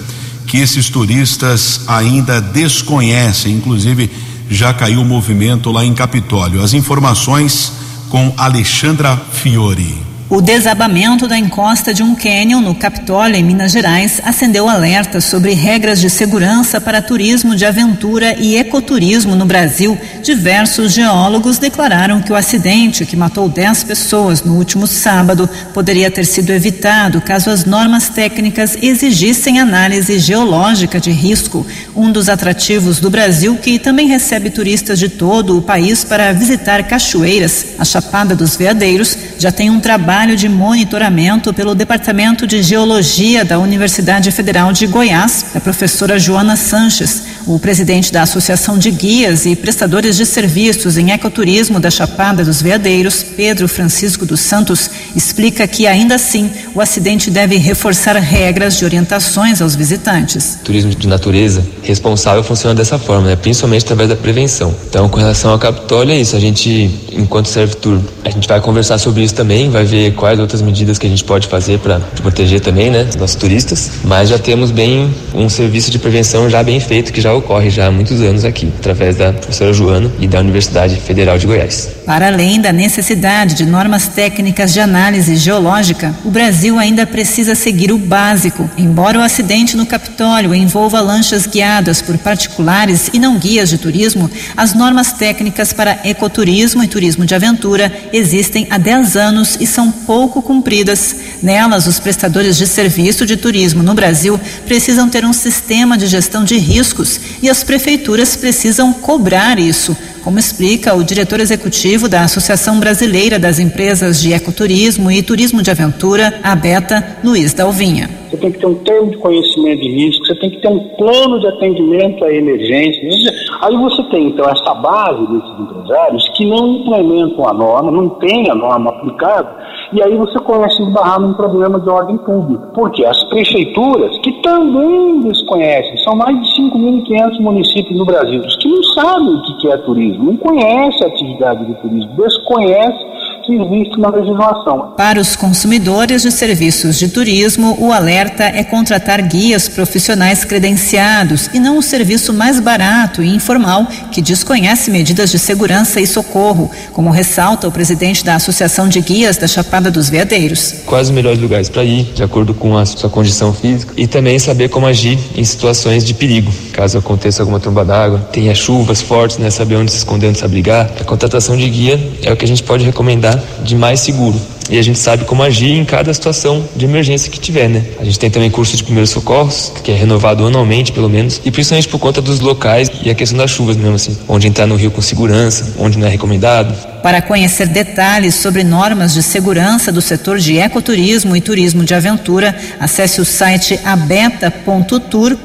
que 0.48 0.58
esses 0.58 0.90
turistas 0.90 1.82
ainda 1.88 2.42
desconhecem. 2.42 3.54
Inclusive, 3.54 4.10
já 4.50 4.74
caiu 4.74 5.02
o 5.02 5.06
movimento 5.06 5.72
lá 5.72 5.86
em 5.86 5.94
Capitólio. 5.94 6.64
As 6.64 6.74
informações 6.74 7.72
com 8.10 8.34
Alexandra 8.38 9.20
Fiore. 9.32 10.15
O 10.28 10.42
desabamento 10.42 11.28
da 11.28 11.38
encosta 11.38 11.94
de 11.94 12.02
um 12.02 12.16
cânion 12.16 12.60
no 12.60 12.74
Capitólio, 12.74 13.36
em 13.36 13.44
Minas 13.44 13.72
Gerais, 13.72 14.20
acendeu 14.26 14.68
alertas 14.68 15.26
sobre 15.26 15.54
regras 15.54 16.02
de 16.02 16.10
segurança 16.10 16.82
para 16.82 17.00
turismo 17.00 17.56
de 17.56 17.64
aventura 17.64 18.36
e 18.40 18.58
ecoturismo 18.58 19.36
no 19.36 19.46
Brasil. 19.46 19.96
Diversos 20.24 20.94
geólogos 20.94 21.60
declararam 21.60 22.24
que 22.24 22.34
o 22.34 22.36
acidente, 22.36 23.06
que 23.06 23.16
matou 23.16 23.48
10 23.48 23.84
pessoas 23.84 24.42
no 24.42 24.56
último 24.56 24.88
sábado, 24.88 25.48
poderia 25.76 26.10
ter 26.10 26.26
sido 26.26 26.52
evitado 26.52 27.22
caso 27.22 27.52
as 27.52 27.64
normas 27.64 28.10
técnicas 28.10 28.76
exigissem 28.82 29.60
análise 29.60 30.18
geológica 30.18 31.00
de 31.00 31.12
risco. 31.12 31.64
Um 31.96 32.12
dos 32.12 32.30
atrativos 32.30 33.00
do 33.00 33.12
Brasil, 33.12 33.56
que 33.58 33.78
também 33.78 34.08
recebe 34.08 34.50
turistas 34.50 34.98
de 34.98 35.08
todo 35.08 35.56
o 35.56 35.62
país 35.62 36.04
para 36.04 36.34
visitar 36.34 36.82
cachoeiras, 36.88 37.68
a 37.78 37.86
Chapada 37.86 38.36
dos 38.36 38.56
Veadeiros, 38.56 39.16
já 39.38 39.52
tem 39.52 39.70
um 39.70 39.80
trabalho 39.80 40.15
trabalho 40.16 40.38
de 40.38 40.48
monitoramento 40.48 41.54
pelo 41.54 41.76
Departamento 41.76 42.48
de 42.48 42.64
Geologia 42.64 43.44
da 43.44 43.60
Universidade 43.60 44.32
Federal 44.32 44.72
de 44.72 44.88
Goiás, 44.88 45.48
a 45.54 45.60
professora 45.60 46.18
Joana 46.18 46.56
Sanches. 46.56 47.36
O 47.46 47.60
presidente 47.60 48.12
da 48.12 48.24
Associação 48.24 48.76
de 48.78 48.90
Guias 48.90 49.46
e 49.46 49.56
Prestadores 49.56 50.16
de 50.16 50.26
Serviços 50.26 50.98
em 50.98 51.12
Ecoturismo 51.12 51.80
da 51.80 51.92
Chapada 51.92 52.44
dos 52.44 52.60
Veadeiros, 52.60 53.24
Pedro 53.24 53.68
Francisco 53.68 54.26
dos 54.26 54.40
Santos, 54.40 54.90
explica 55.16 55.68
que, 55.68 55.86
ainda 55.86 56.16
assim, 56.16 56.50
o 56.74 56.82
acidente 56.82 57.30
deve 57.30 57.58
reforçar 57.58 58.16
regras 58.16 58.78
de 58.80 58.86
orientações 58.86 59.62
aos 59.62 59.76
visitantes. 59.76 60.58
turismo 60.64 60.96
de 60.96 61.08
natureza 61.08 61.64
responsável 61.84 62.44
funciona 62.44 62.74
dessa 62.74 62.98
forma, 62.98 63.28
né? 63.28 63.36
principalmente 63.36 63.84
através 63.84 64.10
da 64.10 64.16
prevenção. 64.16 64.74
Então, 64.90 65.08
com 65.08 65.20
relação 65.20 65.52
ao 65.52 65.60
Capitólio, 65.60 66.14
é 66.14 66.18
isso. 66.18 66.36
A 66.36 66.40
gente, 66.40 66.90
enquanto 67.12 67.48
serve 67.48 67.76
tour, 67.76 68.00
a 68.24 68.30
gente 68.32 68.48
vai 68.48 68.60
conversar 68.60 68.98
sobre 68.98 69.24
isso 69.24 69.36
também, 69.36 69.70
vai 69.70 69.84
ver 69.84 70.05
quais 70.12 70.40
outras 70.40 70.62
medidas 70.62 70.98
que 70.98 71.08
a 71.08 71.10
gente 71.10 71.24
pode 71.24 71.48
fazer 71.48 71.80
para 71.80 72.00
proteger 72.22 72.60
também, 72.60 72.90
né, 72.90 73.08
nossos 73.18 73.36
turistas. 73.36 73.92
Mas 74.04 74.30
já 74.30 74.38
temos 74.38 74.72
bem 74.72 75.14
um 75.34 75.50
serviço 75.50 75.92
de 75.92 76.00
prevenção 76.00 76.50
já 76.50 76.64
bem 76.64 76.80
feito 76.80 77.12
que 77.12 77.22
já 77.22 77.34
ocorre 77.34 77.70
já 77.70 77.88
há 77.88 77.92
muitos 77.92 78.22
anos 78.22 78.46
aqui, 78.46 78.72
através 78.80 79.16
da 79.16 79.34
professora 79.34 79.74
Joana 79.74 80.12
e 80.20 80.28
da 80.28 80.40
Universidade 80.40 80.96
Federal 80.96 81.38
de 81.38 81.48
Goiás. 81.48 81.90
Para 82.06 82.28
além 82.28 82.62
da 82.62 82.72
necessidade 82.72 83.56
de 83.56 83.66
normas 83.66 84.08
técnicas 84.08 84.74
de 84.74 84.80
análise 84.80 85.36
geológica, 85.36 86.14
o 86.24 86.30
Brasil 86.30 86.78
ainda 86.78 87.06
precisa 87.06 87.56
seguir 87.56 87.92
o 87.92 87.98
básico. 87.98 88.70
Embora 88.78 89.20
o 89.20 89.22
acidente 89.22 89.76
no 89.76 89.86
Capitólio 89.86 90.54
envolva 90.54 91.02
lanchas 91.02 91.48
guiadas 91.48 92.02
por 92.02 92.18
particulares 92.18 93.10
e 93.14 93.20
não 93.20 93.38
guias 93.38 93.70
de 93.70 93.78
turismo, 93.78 94.30
as 94.56 94.74
normas 94.74 95.14
técnicas 95.14 95.74
para 95.74 96.00
ecoturismo 96.04 96.84
e 96.84 96.88
turismo 96.88 97.26
de 97.26 97.34
aventura 97.34 97.92
existem 98.14 98.68
há 98.70 98.78
10 98.78 99.16
anos 99.16 99.58
e 99.60 99.66
são 99.66 99.92
pouco 99.96 100.42
cumpridas. 100.42 101.16
Nelas, 101.42 101.88
os 101.88 102.00
prestadores 102.00 102.58
de 102.58 102.68
serviço 102.68 103.26
de 103.26 103.38
turismo 103.38 103.82
no 103.82 103.94
Brasil 103.94 104.40
precisam 104.66 105.10
ter 105.10 105.26
um 105.26 105.34
sistema 105.34 105.98
de 105.98 106.08
gestão 106.08 106.44
de 106.44 106.58
riscos 106.58 107.20
e 107.42 107.50
as 107.50 107.64
prefeituras 107.64 108.36
precisam 108.36 108.94
cobrar 108.94 109.58
isso, 109.58 109.96
como 110.24 110.40
explica 110.40 110.96
o 110.96 111.04
diretor 111.04 111.40
executivo 111.40 112.10
da 112.10 112.24
Associação 112.24 112.80
Brasileira 112.80 113.38
das 113.38 113.60
Empresas 113.60 114.22
de 114.22 114.34
Ecoturismo 114.34 115.12
e 115.12 115.22
Turismo 115.22 115.62
de 115.62 115.72
Aventura, 115.72 116.40
a 116.44 116.56
Beta, 116.56 117.18
Luiz 117.24 117.54
Dalvinha. 117.54 118.10
Você 118.36 118.38
tem 118.38 118.52
que 118.52 118.60
ter 118.60 118.66
um 118.66 118.76
termo 118.76 119.12
de 119.12 119.18
conhecimento 119.18 119.82
de 119.82 119.88
risco, 119.88 120.26
você 120.26 120.36
tem 120.36 120.50
que 120.50 120.58
ter 120.58 120.68
um 120.68 120.80
plano 120.98 121.40
de 121.40 121.48
atendimento 121.48 122.26
à 122.26 122.34
emergência. 122.34 123.32
Aí 123.62 123.76
você 123.78 124.04
tem, 124.10 124.28
então, 124.28 124.50
essa 124.50 124.74
base 124.74 125.26
desses 125.28 125.60
empresários 125.60 126.30
que 126.36 126.46
não 126.46 126.68
implementam 126.68 127.48
a 127.48 127.54
norma, 127.54 127.92
não 127.92 128.10
tem 128.10 128.50
a 128.50 128.56
norma 128.56 128.90
aplicada, 128.90 129.56
e 129.94 130.02
aí 130.02 130.18
você 130.18 130.40
começa 130.40 130.82
a 130.82 130.86
esbarrar 130.86 131.20
num 131.20 131.34
problema 131.34 131.80
de 131.80 131.90
ordem 131.90 132.18
pública. 132.18 132.68
Porque 132.74 133.06
as 133.06 133.24
prefeituras, 133.26 134.18
que 134.20 134.32
também 134.42 135.22
desconhecem, 135.22 135.98
são 135.98 136.16
mais 136.16 136.36
de 136.40 136.62
5.500 136.62 137.40
municípios 137.40 137.98
no 137.98 138.06
Brasil, 138.06 138.42
que 138.60 138.68
não 138.68 138.84
sabem 138.84 139.36
o 139.36 139.58
que 139.58 139.72
é 139.72 139.78
turismo, 139.78 140.26
não 140.26 140.38
conhecem 140.38 141.06
a 141.06 141.10
atividade 141.10 141.66
de 141.66 141.74
turismo, 141.76 142.12
desconhecem 142.16 143.06
que 143.46 143.54
existe 143.54 144.00
na 144.00 144.10
legislação. 144.10 144.94
Para 144.98 145.20
os 145.20 145.36
consumidores 145.36 146.24
de 146.24 146.32
serviços 146.32 146.98
de 146.98 147.10
turismo, 147.10 147.78
o 147.80 147.92
alerta 147.92 148.44
é 148.44 148.64
contratar 148.64 149.22
guias 149.22 149.68
profissionais 149.68 150.44
credenciados 150.44 151.50
e 151.54 151.60
não 151.60 151.78
o 151.78 151.82
serviço 151.82 152.34
mais 152.34 152.60
barato 152.60 153.22
e 153.22 153.30
informal 153.30 153.86
que 154.12 154.22
desconhece 154.22 154.90
medidas 154.90 155.30
de 155.30 155.38
segurança 155.38 156.02
e 156.02 156.08
socorro, 156.08 156.72
como 156.92 157.12
ressalta 157.12 157.68
o 157.68 157.72
presidente 157.72 158.26
da 158.26 158.36
Associação 158.36 158.90
de 158.90 159.00
Guias 159.00 159.38
da 159.38 159.48
Chapada 159.48 159.92
dos 159.92 160.10
Veadeiros. 160.10 160.84
Quais 160.86 161.08
os 161.08 161.14
melhores 161.14 161.40
lugares 161.40 161.70
para 161.70 161.84
ir, 161.84 162.04
de 162.16 162.24
acordo 162.24 162.54
com 162.54 162.78
a 162.78 162.86
sua 162.86 163.10
condição 163.10 163.54
física, 163.54 163.94
e 163.96 164.08
também 164.08 164.40
saber 164.40 164.70
como 164.70 164.88
agir 164.88 165.20
em 165.36 165.44
situações 165.44 166.04
de 166.04 166.14
perigo, 166.14 166.52
caso 166.74 166.98
aconteça 166.98 167.44
alguma 167.44 167.60
tromba 167.60 167.86
d'água, 167.86 168.20
tenha 168.32 168.56
chuvas 168.56 169.02
fortes, 169.02 169.38
né, 169.38 169.50
saber 169.50 169.76
onde 169.76 169.92
se 169.92 169.98
esconder, 169.98 170.30
onde 170.30 170.40
se 170.40 170.46
abrigar. 170.46 170.90
A 171.00 171.04
contratação 171.04 171.56
de 171.56 171.70
guia 171.70 172.00
é 172.24 172.32
o 172.32 172.38
que 172.38 172.46
a 172.46 172.48
gente 172.48 172.64
pode 172.64 172.84
recomendar 172.84 173.35
de 173.64 173.76
mais 173.76 174.00
seguro. 174.00 174.40
E 174.70 174.80
a 174.80 174.82
gente 174.82 174.98
sabe 174.98 175.26
como 175.26 175.44
agir 175.44 175.72
em 175.72 175.86
cada 175.86 176.12
situação 176.12 176.64
de 176.76 176.86
emergência 176.86 177.32
que 177.32 177.40
tiver, 177.40 177.70
né? 177.70 177.84
A 178.00 178.04
gente 178.04 178.18
tem 178.18 178.32
também 178.32 178.50
curso 178.50 178.76
de 178.76 178.84
primeiros 178.84 179.12
socorros, 179.12 179.72
que 179.84 179.92
é 179.92 179.96
renovado 179.96 180.46
anualmente, 180.46 180.92
pelo 180.92 181.08
menos, 181.08 181.40
e 181.46 181.52
principalmente 181.52 181.88
por 181.88 182.00
conta 182.00 182.20
dos 182.20 182.40
locais 182.40 182.90
e 183.04 183.10
a 183.12 183.16
questão 183.16 183.38
das 183.38 183.52
chuvas 183.52 183.78
mesmo, 183.78 183.96
assim, 183.96 184.18
onde 184.28 184.48
entrar 184.48 184.66
no 184.66 184.76
rio 184.76 184.90
com 184.90 185.02
segurança, 185.02 185.76
onde 185.78 186.00
não 186.00 186.08
é 186.08 186.10
recomendado. 186.10 186.74
Para 187.04 187.22
conhecer 187.22 187.68
detalhes 187.68 188.34
sobre 188.34 188.64
normas 188.64 189.14
de 189.14 189.22
segurança 189.22 189.92
do 189.92 190.02
setor 190.02 190.40
de 190.40 190.58
ecoturismo 190.58 191.36
e 191.36 191.42
turismo 191.42 191.84
de 191.84 191.94
aventura, 191.94 192.56
acesse 192.80 193.22
o 193.22 193.26
site 193.26 193.80
abeta.tour.br. 193.86 195.38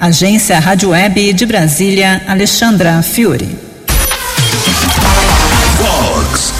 Agência 0.00 0.58
Rádio 0.58 0.90
Web 0.90 1.32
de 1.32 1.46
Brasília, 1.46 2.22
Alexandra 2.26 3.00
Fiore. 3.02 3.64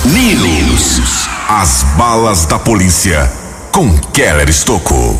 News. 0.06 1.00
As 1.48 1.82
balas 1.96 2.44
da 2.44 2.58
polícia 2.58 3.32
com 3.72 3.90
Keller 4.12 4.50
Estocou. 4.50 5.18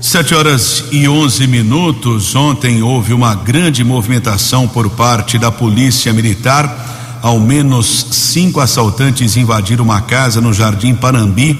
Sete 0.00 0.34
horas 0.34 0.86
e 0.90 1.08
onze 1.08 1.46
minutos. 1.46 2.34
Ontem 2.34 2.82
houve 2.82 3.14
uma 3.14 3.36
grande 3.36 3.84
movimentação 3.84 4.66
por 4.66 4.90
parte 4.90 5.38
da 5.38 5.52
Polícia 5.52 6.12
Militar. 6.12 7.20
Ao 7.22 7.38
menos 7.38 8.08
cinco 8.10 8.58
assaltantes 8.58 9.36
invadiram 9.36 9.84
uma 9.84 10.00
casa 10.00 10.40
no 10.40 10.52
Jardim 10.52 10.96
Panambi, 10.96 11.56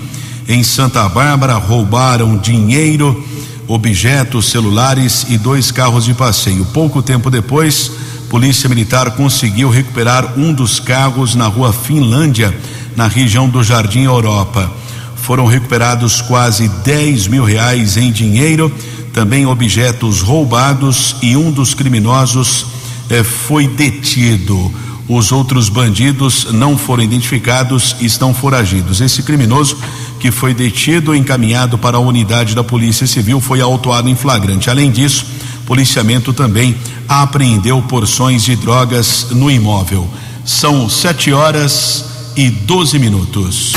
em 0.48 0.64
Santa 0.64 1.08
Bárbara, 1.08 1.54
roubaram 1.54 2.36
dinheiro, 2.36 3.24
objetos 3.68 4.46
celulares 4.46 5.26
e 5.28 5.38
dois 5.38 5.70
carros 5.70 6.04
de 6.04 6.12
passeio. 6.12 6.64
Pouco 6.74 7.02
tempo 7.02 7.30
depois, 7.30 7.92
Polícia 8.32 8.66
Militar 8.66 9.10
conseguiu 9.10 9.68
recuperar 9.68 10.38
um 10.38 10.54
dos 10.54 10.80
carros 10.80 11.34
na 11.34 11.46
rua 11.48 11.70
Finlândia, 11.70 12.58
na 12.96 13.06
região 13.06 13.46
do 13.46 13.62
Jardim 13.62 14.04
Europa. 14.04 14.72
Foram 15.16 15.44
recuperados 15.44 16.22
quase 16.22 16.66
10 16.82 17.26
mil 17.26 17.44
reais 17.44 17.98
em 17.98 18.10
dinheiro, 18.10 18.72
também 19.12 19.44
objetos 19.44 20.22
roubados 20.22 21.14
e 21.20 21.36
um 21.36 21.50
dos 21.50 21.74
criminosos 21.74 22.64
eh, 23.10 23.22
foi 23.22 23.68
detido. 23.68 24.72
Os 25.06 25.30
outros 25.30 25.68
bandidos 25.68 26.46
não 26.52 26.78
foram 26.78 27.02
identificados 27.02 27.94
e 28.00 28.06
estão 28.06 28.32
foragidos. 28.32 29.02
Esse 29.02 29.22
criminoso 29.22 29.76
que 30.18 30.30
foi 30.30 30.54
detido 30.54 31.14
e 31.14 31.18
encaminhado 31.18 31.76
para 31.76 31.98
a 31.98 32.00
unidade 32.00 32.54
da 32.54 32.64
Polícia 32.64 33.06
Civil 33.06 33.42
foi 33.42 33.60
autuado 33.60 34.08
em 34.08 34.16
flagrante. 34.16 34.70
Além 34.70 34.90
disso, 34.90 35.26
policiamento 35.66 36.32
também 36.32 36.76
apreendeu 37.08 37.80
porções 37.82 38.42
de 38.42 38.56
drogas 38.56 39.28
no 39.30 39.50
imóvel. 39.50 40.08
São 40.44 40.88
sete 40.88 41.32
horas 41.32 42.04
e 42.36 42.50
12 42.50 42.98
minutos. 42.98 43.72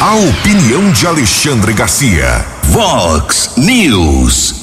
A 0.00 0.14
opinião 0.14 0.90
de 0.90 1.06
Alexandre 1.06 1.72
Garcia. 1.72 2.44
Vox 2.64 3.52
News. 3.56 4.54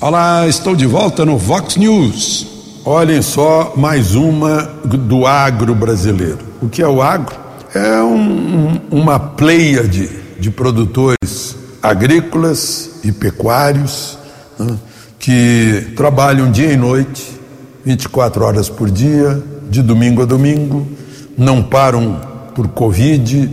Olá, 0.00 0.46
estou 0.48 0.74
de 0.74 0.86
volta 0.86 1.24
no 1.24 1.38
Vox 1.38 1.76
News. 1.76 2.46
Olhem 2.84 3.22
só 3.22 3.72
mais 3.76 4.14
uma 4.14 4.62
do 4.84 5.26
agro 5.26 5.74
brasileiro. 5.74 6.38
O 6.60 6.68
que 6.68 6.82
é 6.82 6.88
o 6.88 7.00
agro? 7.00 7.34
É 7.74 8.02
um, 8.02 8.80
uma 8.90 9.18
pleia 9.18 9.84
de, 9.84 10.08
de 10.38 10.50
produtores 10.50 11.56
agrícolas 11.84 12.92
e 13.04 13.12
pecuários 13.12 14.16
né, 14.58 14.74
que 15.18 15.92
trabalham 15.94 16.50
dia 16.50 16.72
e 16.72 16.78
noite, 16.78 17.38
24 17.84 18.42
horas 18.42 18.70
por 18.70 18.90
dia, 18.90 19.42
de 19.68 19.82
domingo 19.82 20.22
a 20.22 20.24
domingo, 20.24 20.88
não 21.36 21.62
param 21.62 22.18
por 22.54 22.68
Covid, 22.68 23.50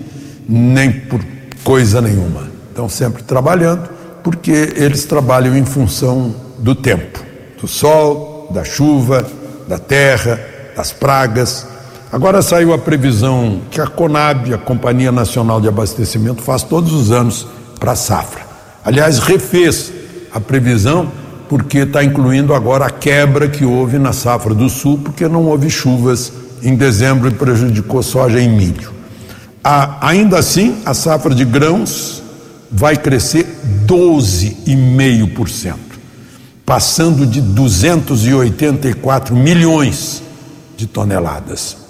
nem 0.47 0.91
por 0.91 1.19
coisa 1.61 1.99
nenhuma. 1.99 2.49
Estão 2.69 2.87
sempre 2.87 3.21
trabalhando, 3.21 3.89
porque 4.23 4.73
eles 4.77 5.03
trabalham 5.03 5.57
em 5.57 5.65
função 5.65 6.33
do 6.57 6.73
tempo, 6.73 7.19
do 7.59 7.67
sol, 7.67 8.49
da 8.53 8.63
chuva, 8.63 9.25
da 9.67 9.77
terra, 9.77 10.39
das 10.73 10.93
pragas. 10.93 11.67
Agora 12.09 12.41
saiu 12.41 12.71
a 12.73 12.77
previsão 12.77 13.59
que 13.69 13.81
a 13.81 13.87
Conab, 13.87 14.53
a 14.53 14.57
Companhia 14.57 15.11
Nacional 15.11 15.59
de 15.59 15.67
Abastecimento, 15.67 16.41
faz 16.41 16.63
todos 16.63 16.93
os 16.93 17.11
anos 17.11 17.45
para 17.81 17.93
a 17.93 17.95
safra. 17.95 18.45
Aliás, 18.85 19.17
refez 19.17 19.91
a 20.31 20.39
previsão 20.39 21.11
porque 21.49 21.79
está 21.79 22.03
incluindo 22.03 22.53
agora 22.53 22.85
a 22.85 22.91
quebra 22.91 23.49
que 23.49 23.65
houve 23.65 23.97
na 23.97 24.13
safra 24.13 24.53
do 24.53 24.69
sul, 24.69 24.99
porque 24.99 25.27
não 25.27 25.47
houve 25.47 25.67
chuvas 25.67 26.31
em 26.61 26.75
dezembro 26.75 27.27
e 27.27 27.31
prejudicou 27.31 28.03
soja 28.03 28.39
e 28.39 28.47
milho. 28.47 28.93
A, 29.63 30.07
ainda 30.07 30.37
assim, 30.37 30.77
a 30.85 30.93
safra 30.93 31.33
de 31.33 31.43
grãos 31.43 32.21
vai 32.71 32.95
crescer 32.95 33.47
12,5%, 33.87 35.73
passando 36.63 37.25
de 37.25 37.41
284 37.41 39.35
milhões 39.35 40.21
de 40.77 40.85
toneladas. 40.85 41.80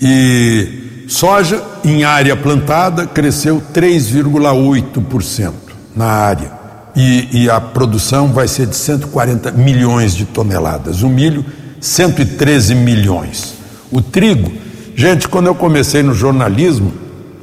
E 0.00 1.06
soja 1.08 1.62
em 1.84 2.04
área 2.04 2.36
plantada 2.36 3.06
cresceu 3.06 3.62
3,8% 3.72 5.52
na 5.94 6.06
área. 6.06 6.52
E, 6.96 7.42
e, 7.42 7.50
a 7.50 7.60
produção 7.60 8.32
vai 8.32 8.46
ser 8.46 8.66
de 8.66 8.76
140 8.76 9.50
milhões 9.52 10.14
de 10.14 10.24
toneladas. 10.24 11.02
O 11.02 11.08
milho, 11.08 11.44
113 11.80 12.74
milhões. 12.74 13.54
O 13.90 14.00
trigo, 14.00 14.52
gente, 14.94 15.28
quando 15.28 15.46
eu 15.46 15.56
comecei 15.56 16.04
no 16.04 16.14
jornalismo, 16.14 16.92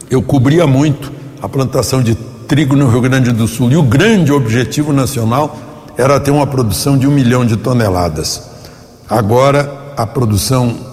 eu 0.10 0.22
cobria 0.22 0.66
muito 0.66 1.12
a 1.42 1.50
plantação 1.50 2.02
de 2.02 2.16
trigo 2.48 2.78
no 2.78 2.90
Rio 2.90 3.02
Grande 3.02 3.32
do 3.32 3.46
Sul. 3.46 3.72
E 3.72 3.76
o 3.76 3.84
grande 3.84 4.32
objetivo 4.32 4.94
nacional 4.94 5.58
era 5.98 6.20
ter 6.20 6.32
uma 6.32 6.48
produção 6.48 6.98
de 6.98 7.06
um 7.06 7.12
milhão 7.12 7.46
de 7.46 7.58
toneladas. 7.58 8.42
Agora 9.10 9.94
a 9.98 10.08
produção 10.08 10.91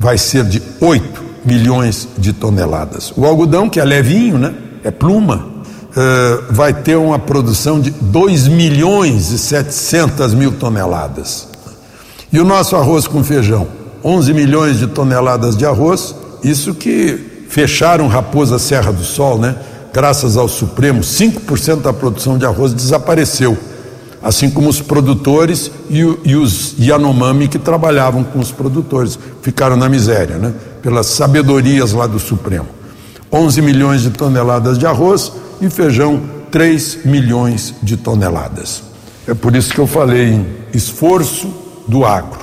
vai 0.00 0.16
ser 0.16 0.44
de 0.44 0.62
8 0.80 1.22
milhões 1.44 2.08
de 2.16 2.32
toneladas. 2.32 3.12
O 3.14 3.26
algodão, 3.26 3.68
que 3.68 3.78
é 3.78 3.84
levinho, 3.84 4.38
né? 4.38 4.54
É 4.82 4.90
pluma, 4.90 5.46
uh, 5.90 6.44
vai 6.50 6.72
ter 6.72 6.96
uma 6.96 7.18
produção 7.18 7.78
de 7.78 7.90
2 7.90 8.48
milhões 8.48 9.30
e 9.30 9.38
700 9.38 10.32
mil 10.32 10.52
toneladas. 10.52 11.48
E 12.32 12.40
o 12.40 12.44
nosso 12.46 12.76
arroz 12.76 13.06
com 13.06 13.22
feijão? 13.22 13.68
11 14.02 14.32
milhões 14.32 14.78
de 14.78 14.86
toneladas 14.86 15.54
de 15.54 15.66
arroz, 15.66 16.14
isso 16.42 16.72
que 16.72 17.44
fecharam 17.50 18.08
Raposa 18.08 18.58
Serra 18.58 18.90
do 18.90 19.04
Sol, 19.04 19.38
né? 19.38 19.54
Graças 19.92 20.38
ao 20.38 20.48
Supremo, 20.48 21.00
5% 21.00 21.82
da 21.82 21.92
produção 21.92 22.38
de 22.38 22.46
arroz 22.46 22.72
desapareceu 22.72 23.58
assim 24.22 24.50
como 24.50 24.68
os 24.68 24.80
produtores 24.80 25.70
e, 25.88 26.00
e, 26.24 26.36
os 26.36 26.74
Yanomami 26.78 27.48
que 27.48 27.58
trabalhavam 27.58 28.22
com 28.22 28.38
os 28.38 28.52
produtores, 28.52 29.18
ficaram 29.42 29.76
na 29.76 29.88
miséria, 29.88 30.36
né? 30.36 30.52
pelas 30.82 31.06
sabedorias 31.06 31.92
lá 31.92 32.06
do 32.06 32.18
Supremo. 32.18 32.66
11 33.32 33.62
milhões 33.62 34.02
de 34.02 34.10
toneladas 34.10 34.78
de 34.78 34.86
arroz 34.86 35.32
e 35.60 35.70
feijão, 35.70 36.20
3 36.50 37.04
milhões 37.04 37.74
de 37.82 37.96
toneladas. 37.96 38.82
É 39.26 39.34
por 39.34 39.54
isso 39.54 39.72
que 39.72 39.78
eu 39.78 39.86
falei 39.86 40.32
em 40.32 40.46
esforço 40.74 41.48
do 41.86 42.04
agro. 42.04 42.40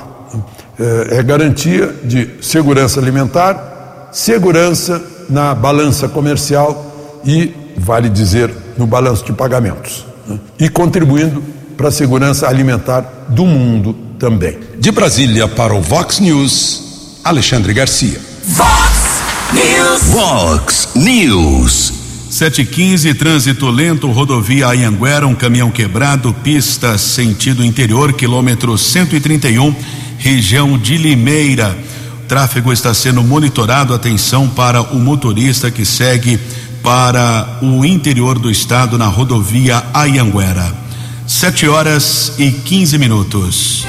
É, 0.80 1.18
é 1.18 1.24
garantia 1.24 1.94
de 2.04 2.36
segurança 2.42 3.00
alimentar, 3.00 4.10
segurança 4.12 5.04
na 5.30 5.54
balança 5.54 6.08
comercial 6.08 7.20
e, 7.26 7.54
vale 7.78 8.10
dizer, 8.10 8.52
no 8.78 8.88
balanço 8.88 9.26
de 9.26 9.34
pagamentos. 9.34 10.06
Né? 10.26 10.40
E 10.60 10.70
contribuindo 10.70 11.44
para 11.78 11.90
a 11.90 11.92
segurança 11.92 12.48
alimentar 12.48 13.02
do 13.30 13.46
mundo 13.46 13.96
também. 14.18 14.58
De 14.80 14.92
Brasília 14.92 15.48
para 15.48 15.76
o 15.76 15.82
Vox 15.82 16.20
News, 16.20 17.20
Alexandre 17.24 17.72
Garcia. 17.72 18.20
Vox 18.44 19.22
News. 19.54 20.04
Vox 20.10 20.90
News. 20.96 21.94
715, 22.30 23.14
trânsito 23.14 23.70
lento, 23.70 24.12
rodovia 24.12 24.68
Anhanguera, 24.68 25.26
um 25.26 25.36
caminhão 25.36 25.72
quebrado, 25.72 26.34
pista 26.44 26.98
sentido 26.98 27.64
interior, 27.64 28.12
quilômetro 28.14 28.78
131, 28.78 29.74
região 30.18 30.78
de 30.78 30.98
Limeira. 30.98 31.78
O 32.24 32.28
tráfego 32.28 32.74
está 32.74 32.94
sendo 32.94 33.24
monitorado, 33.24 33.94
atenção 33.94 34.50
para 34.50 34.82
o 34.82 35.00
motorista 35.00 35.72
que 35.72 35.86
segue 35.86 36.38
para 36.84 37.60
o 37.62 37.86
interior 37.86 38.38
do 38.38 38.52
estado 38.52 38.98
na 38.98 39.06
rodovia 39.06 39.82
Anhanguera. 39.94 40.87
Sete 41.28 41.68
horas 41.68 42.32
e 42.38 42.50
15 42.50 42.98
minutos. 42.98 43.86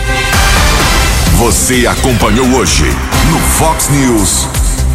Você 1.36 1.86
acompanhou 1.86 2.49
hoje 2.49 2.82
no 3.30 3.39
Fox 3.39 3.89
News. 3.91 4.49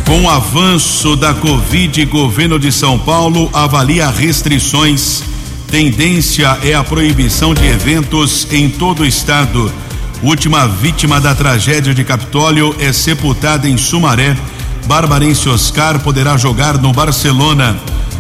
Com 0.06 0.24
o 0.24 0.30
avanço 0.30 1.16
da 1.16 1.34
Covid, 1.34 2.04
governo 2.04 2.60
de 2.60 2.70
São 2.70 3.00
Paulo 3.00 3.50
avalia 3.54 4.10
restrições. 4.10 5.24
Tendência 5.72 6.60
é 6.62 6.74
a 6.74 6.84
proibição 6.84 7.54
de 7.54 7.66
eventos 7.66 8.46
em 8.52 8.70
todo 8.70 9.04
o 9.04 9.06
estado. 9.06 9.72
Última 10.22 10.68
vítima 10.68 11.22
da 11.22 11.34
tragédia 11.34 11.94
de 11.94 12.04
Capitólio 12.04 12.76
é 12.78 12.92
sepultada 12.92 13.70
em 13.70 13.78
Sumaré. 13.78 14.36
Barbarense 14.86 15.48
Oscar 15.48 15.98
poderá 16.02 16.36
jogar 16.36 16.78
no 16.78 16.92
Barcelona. 16.92 17.78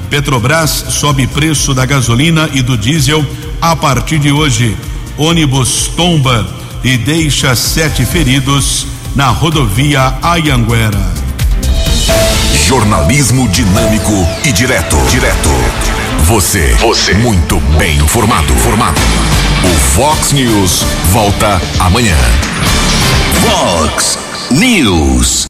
Petrobras 0.09 0.85
sobe 0.91 1.27
preço 1.27 1.73
da 1.73 1.85
gasolina 1.85 2.49
e 2.53 2.61
do 2.61 2.77
diesel 2.77 3.25
a 3.63 3.77
partir 3.77 4.19
de 4.19 4.29
hoje. 4.29 4.77
Ônibus 5.17 5.87
tomba 5.95 6.45
e 6.83 6.97
deixa 6.97 7.55
sete 7.55 8.05
feridos 8.05 8.85
na 9.15 9.29
rodovia 9.29 10.15
Ayanguera. 10.21 11.13
Jornalismo 12.67 13.47
dinâmico 13.47 14.11
e 14.43 14.51
direto. 14.51 14.97
Direto. 15.09 15.49
Você. 16.25 16.75
Você. 16.81 17.13
Muito 17.13 17.57
bem 17.77 17.97
informado. 17.99 18.53
Formado. 18.55 18.99
O 19.63 19.79
Fox 19.95 20.33
News 20.33 20.85
volta 21.13 21.61
amanhã. 21.79 22.17
Fox 23.39 24.19
News. 24.51 25.41